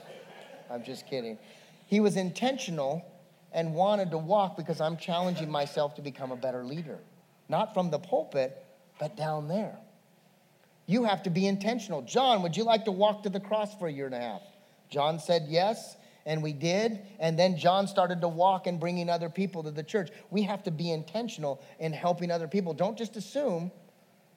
[0.71, 1.39] I'm just kidding.
[1.87, 3.05] He was intentional
[3.51, 6.99] and wanted to walk because I'm challenging myself to become a better leader.
[7.49, 8.63] Not from the pulpit,
[9.01, 9.79] but down there.
[10.89, 12.01] You have to be intentional.
[12.01, 14.41] John, would you like to walk to the cross for a year and a half?
[14.89, 17.01] John said yes, and we did.
[17.21, 20.09] And then John started to walk and bringing other people to the church.
[20.31, 22.73] We have to be intentional in helping other people.
[22.73, 23.71] Don't just assume,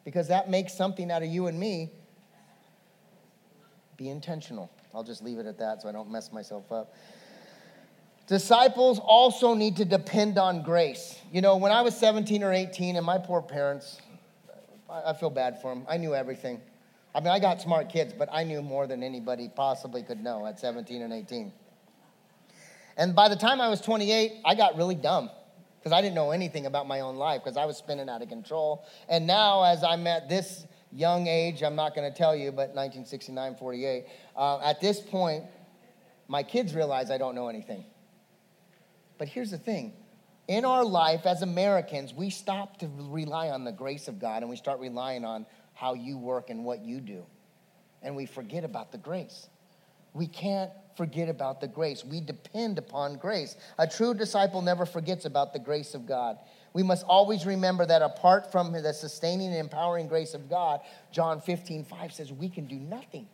[0.03, 1.89] because that makes something out of you and me.
[3.95, 4.69] Be intentional.
[4.93, 6.93] I'll just leave it at that so I don't mess myself up.
[8.27, 11.17] Disciples also need to depend on grace.
[11.31, 14.01] You know, when I was 17 or 18, and my poor parents,
[14.91, 15.85] I, feel bad for them.
[15.89, 16.61] I knew everything.
[17.15, 20.45] I mean, I got smart kids, but I knew more than anybody possibly could know
[20.45, 21.51] at 17 and 18.
[22.97, 25.29] And by the time I was 28, I got really dumb
[25.79, 28.29] because I didn't know anything about my own life because I was spinning out of
[28.29, 28.85] control.
[29.09, 32.75] And now, as I'm at this young age, I'm not going to tell you, but
[32.75, 35.45] 1969, 48, uh, at this point,
[36.27, 37.85] my kids realize I don't know anything.
[39.17, 39.93] But here's the thing
[40.47, 44.49] in our life as Americans, we stop to rely on the grace of God and
[44.49, 47.25] we start relying on how you work and what you do.
[48.01, 49.47] And we forget about the grace.
[50.13, 52.03] We can't forget about the grace.
[52.03, 53.55] We depend upon grace.
[53.77, 56.37] A true disciple never forgets about the grace of God.
[56.73, 61.41] We must always remember that apart from the sustaining and empowering grace of God, John
[61.41, 63.27] 15, 5 says, we can do nothing.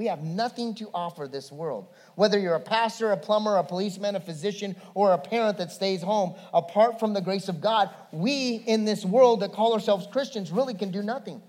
[0.00, 1.86] We have nothing to offer this world.
[2.14, 6.00] Whether you're a pastor, a plumber, a policeman, a physician, or a parent that stays
[6.00, 10.52] home, apart from the grace of God, we in this world that call ourselves Christians
[10.52, 11.42] really can do nothing.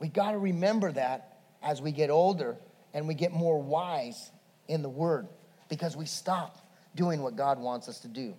[0.00, 2.56] We got to remember that as we get older
[2.92, 4.32] and we get more wise
[4.66, 5.28] in the word
[5.68, 6.66] because we stop
[6.96, 8.34] doing what God wants us to do.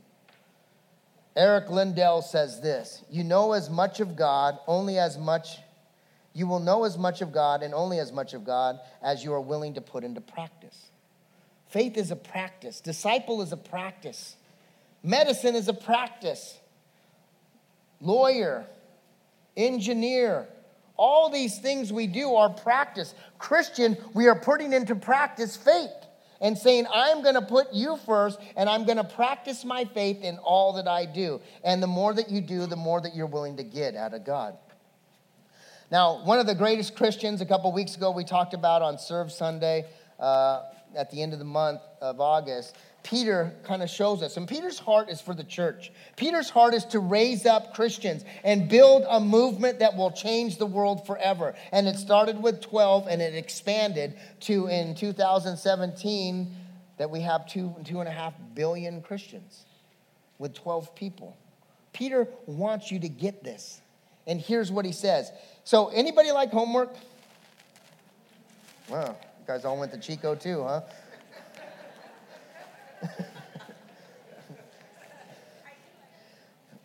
[1.38, 5.60] Eric Liddell says this You know as much of God, only as much
[6.34, 9.34] you will know as much of God and only as much of God as you
[9.34, 10.90] are willing to put into practice.
[11.69, 14.36] Faith is a practice, disciple is a practice,
[15.04, 16.58] medicine is a practice,
[18.00, 18.65] lawyer,
[19.56, 20.48] engineer,
[20.96, 23.15] all these things we do are practice.
[23.40, 25.90] Christian, we are putting into practice faith
[26.40, 30.21] and saying, I'm going to put you first and I'm going to practice my faith
[30.21, 31.42] in all that I do.
[31.63, 34.25] And the more that you do, the more that you're willing to get out of
[34.25, 34.58] God.
[35.94, 39.31] Now, one of the greatest Christians, a couple weeks ago, we talked about on Serve
[39.31, 39.85] Sunday
[40.19, 40.63] uh,
[40.96, 42.75] at the end of the month of August.
[43.04, 44.35] Peter kind of shows us.
[44.35, 45.91] And Peter's heart is for the church.
[46.15, 50.65] Peter's heart is to raise up Christians and build a movement that will change the
[50.65, 51.54] world forever.
[51.71, 56.56] And it started with 12 and it expanded to in 2017
[56.98, 59.63] that we have two, two and a half billion Christians
[60.39, 61.37] with 12 people.
[61.94, 63.79] Peter wants you to get this.
[64.25, 65.31] And here's what he says.
[65.66, 66.94] So, anybody like homework?
[68.90, 70.82] Wow, you guys all went to Chico too, huh?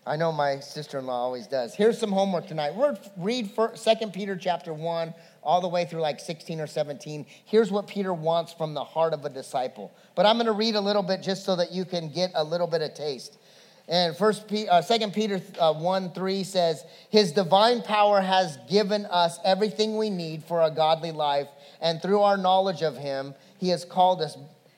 [0.07, 1.75] I know my sister-in-law always does.
[1.75, 2.75] Here's some homework tonight.
[2.75, 5.13] We're read Second Peter chapter 1
[5.43, 7.27] all the way through like 16 or 17.
[7.45, 9.93] Here's what Peter wants from the heart of a disciple.
[10.15, 12.43] But I'm going to read a little bit just so that you can get a
[12.43, 13.39] little bit of taste.
[13.89, 19.39] And first, uh, Second Peter uh, 1 3 says, His divine power has given us
[19.45, 21.49] everything we need for a godly life,
[21.81, 24.37] and through our knowledge of Him, He has called us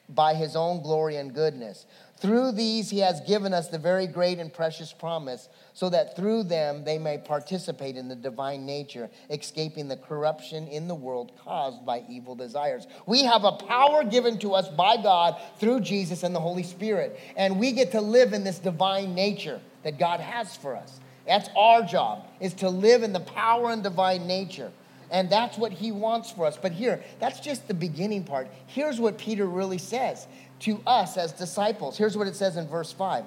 [0.08, 1.86] by His own glory and goodness.
[2.20, 6.42] Through these, he has given us the very great and precious promise, so that through
[6.42, 11.86] them they may participate in the divine nature, escaping the corruption in the world caused
[11.86, 12.86] by evil desires.
[13.06, 17.18] We have a power given to us by God through Jesus and the Holy Spirit,
[17.36, 21.00] and we get to live in this divine nature that God has for us.
[21.26, 24.72] That's our job, is to live in the power and divine nature.
[25.10, 26.56] And that's what he wants for us.
[26.56, 28.48] But here, that's just the beginning part.
[28.66, 30.26] Here's what Peter really says
[30.60, 31.96] to us as disciples.
[31.96, 33.24] Here's what it says in verse 5.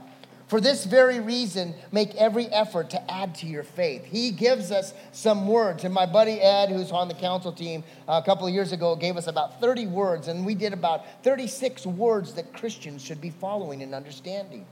[0.47, 4.05] For this very reason, make every effort to add to your faith.
[4.05, 5.83] He gives us some words.
[5.83, 9.17] And my buddy Ed, who's on the council team a couple of years ago, gave
[9.17, 10.27] us about 30 words.
[10.27, 14.65] And we did about 36 words that Christians should be following and understanding.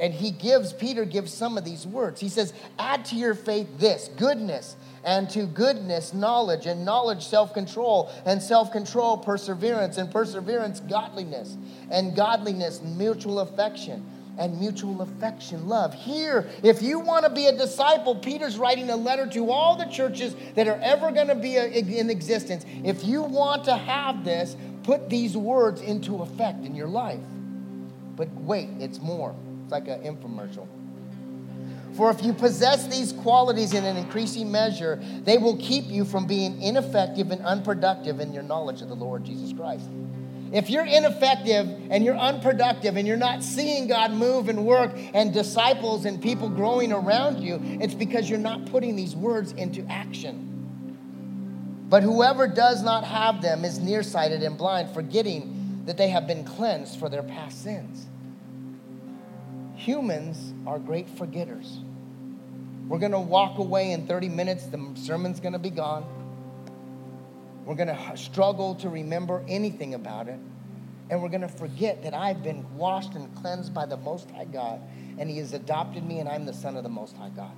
[0.00, 2.20] And he gives, Peter gives some of these words.
[2.20, 7.52] He says, add to your faith this goodness, and to goodness, knowledge, and knowledge, self
[7.52, 11.56] control, and self control, perseverance, and perseverance, godliness,
[11.90, 14.04] and godliness, mutual affection,
[14.38, 15.92] and mutual affection, love.
[15.92, 19.84] Here, if you want to be a disciple, Peter's writing a letter to all the
[19.84, 22.64] churches that are ever going to be in existence.
[22.84, 27.20] If you want to have this, put these words into effect in your life.
[28.16, 29.34] But wait, it's more.
[29.70, 30.66] It's like an infomercial.
[31.94, 36.26] For if you possess these qualities in an increasing measure, they will keep you from
[36.26, 39.88] being ineffective and unproductive in your knowledge of the Lord Jesus Christ.
[40.52, 45.32] If you're ineffective and you're unproductive and you're not seeing God move and work and
[45.32, 51.86] disciples and people growing around you, it's because you're not putting these words into action.
[51.88, 56.42] But whoever does not have them is nearsighted and blind, forgetting that they have been
[56.42, 58.08] cleansed for their past sins.
[59.80, 61.78] Humans are great forgetters.
[62.86, 66.04] We're going to walk away in 30 minutes, the sermon's going to be gone.
[67.64, 70.38] We're going to struggle to remember anything about it.
[71.08, 74.44] And we're going to forget that I've been washed and cleansed by the Most High
[74.44, 74.82] God,
[75.18, 77.56] and He has adopted me, and I'm the Son of the Most High God.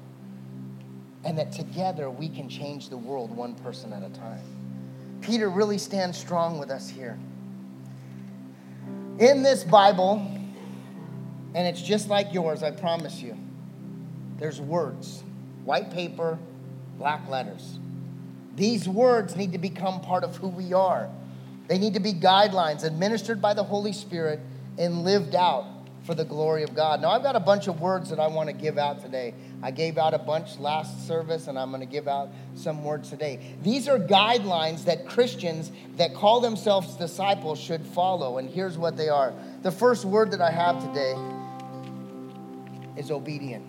[1.24, 4.42] And that together we can change the world one person at a time.
[5.22, 7.18] Peter really stands strong with us here.
[9.18, 10.38] In this Bible,
[11.54, 13.36] and it's just like yours, I promise you.
[14.38, 15.22] There's words,
[15.64, 16.38] white paper,
[16.98, 17.78] black letters.
[18.56, 21.08] These words need to become part of who we are.
[21.68, 24.40] They need to be guidelines administered by the Holy Spirit
[24.78, 25.66] and lived out
[26.04, 27.00] for the glory of God.
[27.00, 29.34] Now, I've got a bunch of words that I want to give out today.
[29.62, 33.08] I gave out a bunch last service, and I'm going to give out some words
[33.08, 33.38] today.
[33.62, 39.08] These are guidelines that Christians that call themselves disciples should follow, and here's what they
[39.08, 39.32] are.
[39.62, 41.14] The first word that I have today
[42.96, 43.64] is obedient.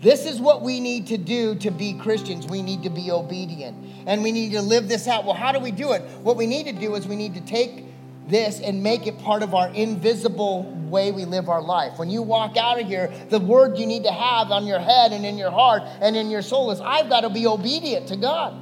[0.00, 2.46] This is what we need to do to be Christians.
[2.46, 5.24] We need to be obedient and we need to live this out.
[5.24, 6.02] Well, how do we do it?
[6.22, 7.84] What we need to do is we need to take
[8.28, 11.98] this and make it part of our invisible way we live our life.
[11.98, 15.12] When you walk out of here, the word you need to have on your head
[15.12, 18.16] and in your heart and in your soul is I've got to be obedient to
[18.16, 18.54] God.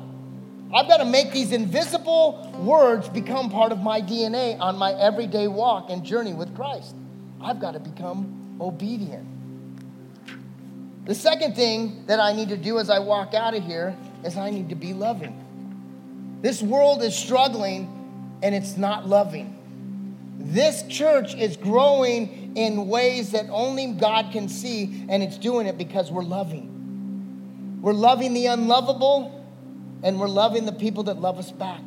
[0.74, 5.48] I've got to make these invisible words become part of my DNA on my everyday
[5.48, 6.96] walk and journey with Christ.
[7.40, 9.35] I've got to become obedient.
[11.06, 14.36] The second thing that I need to do as I walk out of here is
[14.36, 16.38] I need to be loving.
[16.42, 19.52] This world is struggling and it's not loving.
[20.38, 25.78] This church is growing in ways that only God can see, and it's doing it
[25.78, 27.78] because we're loving.
[27.82, 29.44] We're loving the unlovable,
[30.02, 31.82] and we're loving the people that love us back.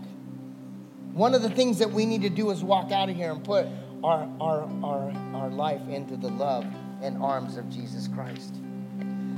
[1.14, 3.44] One of the things that we need to do is walk out of here and
[3.44, 3.68] put
[4.04, 6.66] our, our, our, our life into the love
[7.02, 8.56] and arms of Jesus Christ.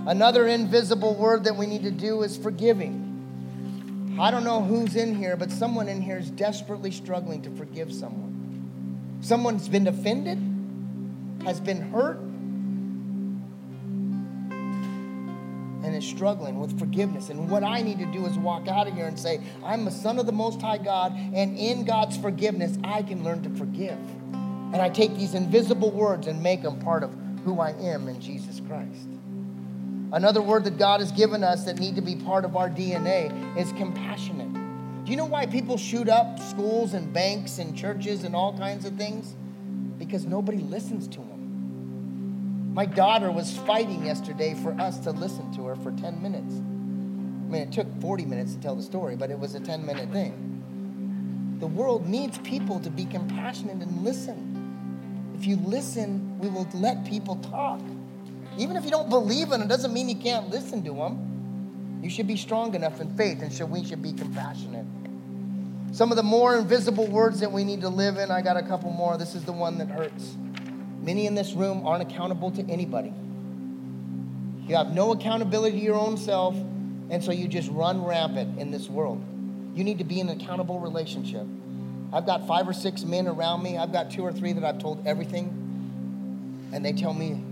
[0.08, 4.18] Another invisible word that we need to do is forgiving.
[4.20, 7.93] I don't know who's in here, but someone in here is desperately struggling to forgive
[7.93, 9.20] someone.
[9.22, 10.39] Someone's been offended,
[11.45, 12.18] has been hurt,
[15.84, 17.30] and is struggling with forgiveness.
[17.30, 19.91] And what I need to do is walk out of here and say, I'm a
[19.91, 23.99] son of the Most High God, and in God's forgiveness, I can learn to forgive.
[24.34, 27.14] And I take these invisible words and make them part of
[27.45, 29.08] who I am in Jesus Christ.
[30.14, 33.57] Another word that God has given us that need to be part of our DNA
[33.57, 34.51] is compassionate.
[35.05, 38.86] Do you know why people shoot up schools and banks and churches and all kinds
[38.86, 39.36] of things?
[39.97, 42.74] Because nobody listens to them.
[42.74, 46.55] My daughter was fighting yesterday for us to listen to her for 10 minutes.
[46.55, 49.86] I mean, it took 40 minutes to tell the story, but it was a 10
[49.86, 51.57] minute thing.
[51.59, 55.34] The world needs people to be compassionate and listen.
[55.38, 57.82] If you listen, we will let people talk.
[58.58, 61.99] Even if you don't believe in them, doesn't mean you can't listen to them.
[62.04, 64.86] You should be strong enough in faith, and should, we should be compassionate.
[65.93, 68.64] Some of the more invisible words that we need to live in, I got a
[68.64, 69.18] couple more.
[69.18, 70.36] This is the one that hurts.
[71.02, 73.14] Many in this room aren't accountable to anybody.
[74.68, 78.72] You have no accountability to your own self, and so you just run rampant in
[78.72, 79.22] this world.
[79.76, 81.45] You need to be in an accountable relationship.
[82.14, 83.78] I've got five or six men around me.
[83.78, 87.43] I've got two or three that I've told everything, and they tell me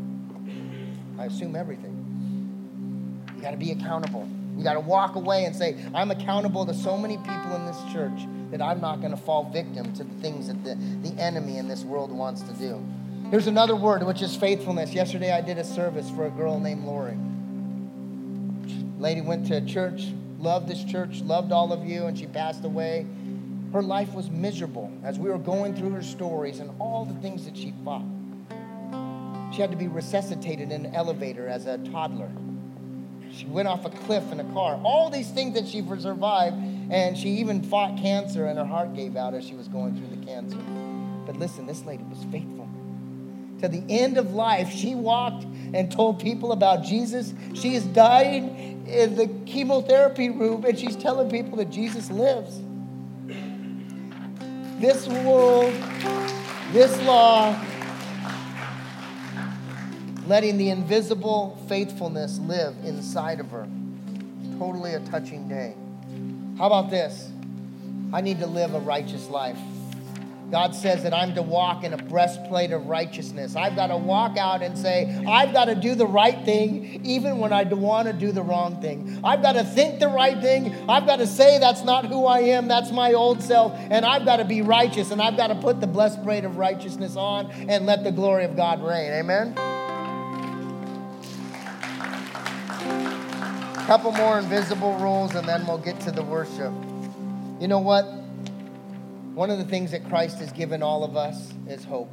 [1.19, 3.25] I assume everything.
[3.35, 4.25] You got to be accountable.
[4.55, 7.81] You got to walk away and say, I'm accountable to so many people in this
[7.91, 11.57] church that I'm not going to fall victim to the things that the, the enemy
[11.57, 12.81] in this world wants to do.
[13.31, 14.93] Here's another word, which is faithfulness.
[14.93, 17.17] Yesterday I did a service for a girl named Lori.
[18.97, 20.07] Lady went to church,
[20.39, 23.05] loved this church, loved all of you, and she passed away.
[23.73, 27.45] Her life was miserable as we were going through her stories and all the things
[27.45, 28.05] that she fought.
[29.59, 32.31] She had to be resuscitated in an elevator as a toddler.
[33.29, 34.79] She went off a cliff in a car.
[34.85, 36.55] All these things that she survived,
[36.89, 40.15] and she even fought cancer, and her heart gave out as she was going through
[40.15, 40.57] the cancer.
[41.25, 42.69] But listen, this lady was faithful.
[43.59, 45.43] To the end of life, she walked
[45.73, 47.33] and told people about Jesus.
[47.53, 52.61] She is dying in the chemotherapy room, and she's telling people that Jesus lives.
[54.79, 55.73] This world,
[56.71, 57.61] this law,
[60.29, 63.67] letting the invisible faithfulness live inside of her.
[64.59, 65.73] Totally a touching day.
[66.59, 67.31] How about this?
[68.13, 69.57] I need to live a righteous life.
[70.51, 73.55] God says that I'm to walk in a breastplate of righteousness.
[73.55, 77.39] I've got to walk out and say, I've got to do the right thing even
[77.39, 79.19] when I want to do the wrong thing.
[79.23, 80.75] I've got to think the right thing.
[80.87, 84.25] I've got to say that's not who I am, that's my old self, and I've
[84.25, 87.87] got to be righteous and I've got to put the breastplate of righteousness on and
[87.87, 89.11] let the glory of God reign.
[89.11, 89.78] Amen?
[93.89, 96.71] Couple more invisible rules and then we'll get to the worship.
[97.59, 98.03] You know what?
[99.33, 102.11] One of the things that Christ has given all of us is hope.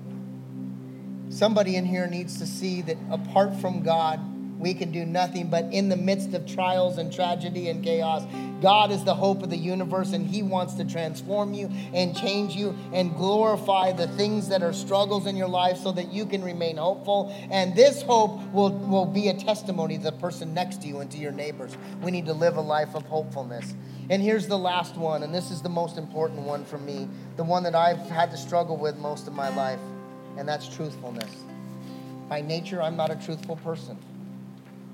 [1.28, 4.20] Somebody in here needs to see that apart from God,
[4.58, 8.26] we can do nothing, but in the midst of trials and tragedy and chaos,
[8.62, 12.54] God is the hope of the universe, and He wants to transform you and change
[12.54, 16.42] you and glorify the things that are struggles in your life so that you can
[16.42, 17.34] remain hopeful.
[17.50, 21.10] And this hope will, will be a testimony to the person next to you and
[21.10, 21.76] to your neighbors.
[22.02, 23.74] We need to live a life of hopefulness.
[24.08, 27.44] And here's the last one, and this is the most important one for me, the
[27.44, 29.80] one that I've had to struggle with most of my life,
[30.38, 31.30] and that's truthfulness.
[32.28, 33.98] By nature, I'm not a truthful person.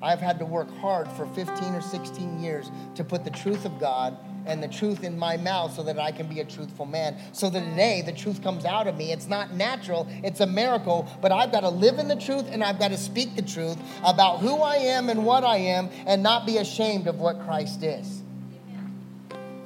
[0.02, 3.78] I've had to work hard for 15 or 16 years to put the truth of
[3.78, 7.16] God and the truth in my mouth so that I can be a truthful man.
[7.32, 9.12] So that today the truth comes out of me.
[9.12, 12.64] It's not natural, it's a miracle, but I've got to live in the truth and
[12.64, 16.22] I've got to speak the truth about who I am and what I am and
[16.22, 18.22] not be ashamed of what Christ is.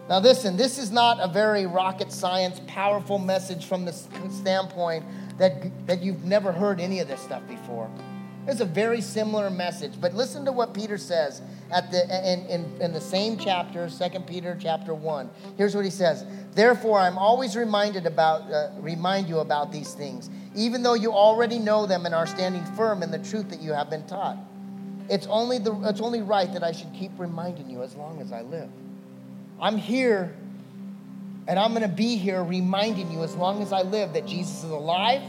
[0.09, 5.05] Now, listen, this is not a very rocket science, powerful message from the standpoint
[5.39, 7.91] that, that you've never heard any of this stuff before.
[8.47, 10.01] It's a very similar message.
[10.01, 11.42] But listen to what Peter says
[11.72, 15.30] at the, in, in, in the same chapter, 2 Peter chapter 1.
[15.57, 16.24] Here's what he says.
[16.53, 21.59] Therefore, I'm always reminded about, uh, remind you about these things, even though you already
[21.59, 24.38] know them and are standing firm in the truth that you have been taught.
[25.09, 28.32] It's only, the, it's only right that I should keep reminding you as long as
[28.32, 28.70] I live.
[29.61, 30.36] I'm here
[31.49, 34.64] and I'm going to be here reminding you as long as I live that Jesus
[34.64, 35.22] is alive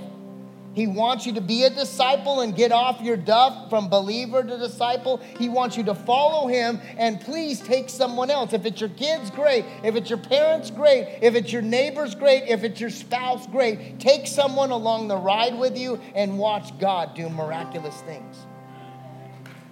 [0.78, 4.58] he wants you to be a disciple and get off your duff from believer to
[4.60, 5.18] disciple.
[5.40, 8.54] He wants you to follow him and please take someone else.
[8.54, 9.66] If it's your kids, great.
[9.84, 11.18] If it's your parents, great.
[11.24, 12.44] If it's your neighbors, great.
[12.44, 14.00] If it's your spouse, great.
[14.00, 18.38] Take someone along the ride with you and watch God do miraculous things.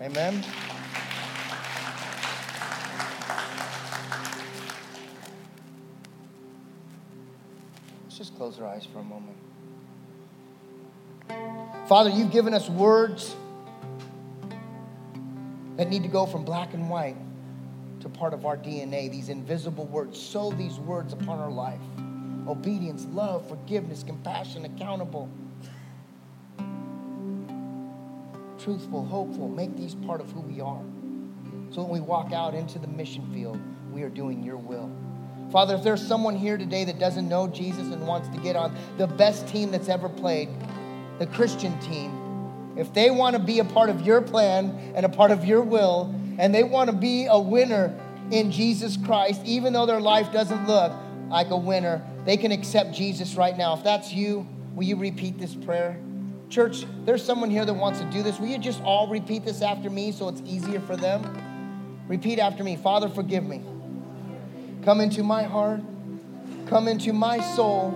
[0.01, 0.43] Amen.
[8.05, 9.37] Let's just close our eyes for a moment.
[11.87, 13.35] Father, you've given us words
[15.77, 17.15] that need to go from black and white
[17.99, 20.19] to part of our DNA, these invisible words.
[20.19, 21.79] Sow these words upon our life
[22.47, 25.29] obedience, love, forgiveness, compassion, accountable,
[28.59, 29.47] truthful, hopeful.
[29.47, 30.81] Make these part of who we are.
[31.71, 33.59] So when we walk out into the mission field,
[33.91, 34.91] we are doing your will.
[35.51, 38.75] Father, if there's someone here today that doesn't know Jesus and wants to get on
[38.97, 40.49] the best team that's ever played,
[41.19, 45.09] the Christian team, if they want to be a part of your plan and a
[45.09, 47.97] part of your will, and they want to be a winner
[48.31, 50.91] in Jesus Christ, even though their life doesn't look
[51.29, 53.75] like a winner, they can accept Jesus right now.
[53.75, 55.99] If that's you, will you repeat this prayer?
[56.49, 58.39] Church, there's someone here that wants to do this.
[58.39, 62.03] Will you just all repeat this after me so it's easier for them?
[62.07, 63.63] Repeat after me Father, forgive me.
[64.83, 65.81] Come into my heart,
[66.67, 67.93] come into my soul,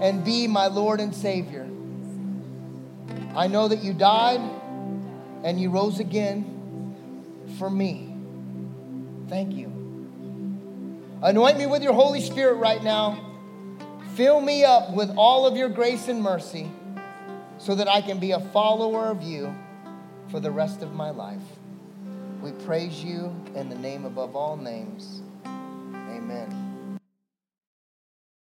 [0.00, 1.67] and be my Lord and Savior.
[3.34, 4.40] I know that you died
[5.44, 6.54] and you rose again
[7.58, 8.14] for me.
[9.28, 9.66] Thank you.
[11.22, 13.24] Anoint me with your Holy Spirit right now.
[14.14, 16.70] Fill me up with all of your grace and mercy
[17.58, 19.54] so that I can be a follower of you
[20.30, 21.42] for the rest of my life.
[22.42, 25.22] We praise you in the name above all names.
[25.44, 26.67] Amen.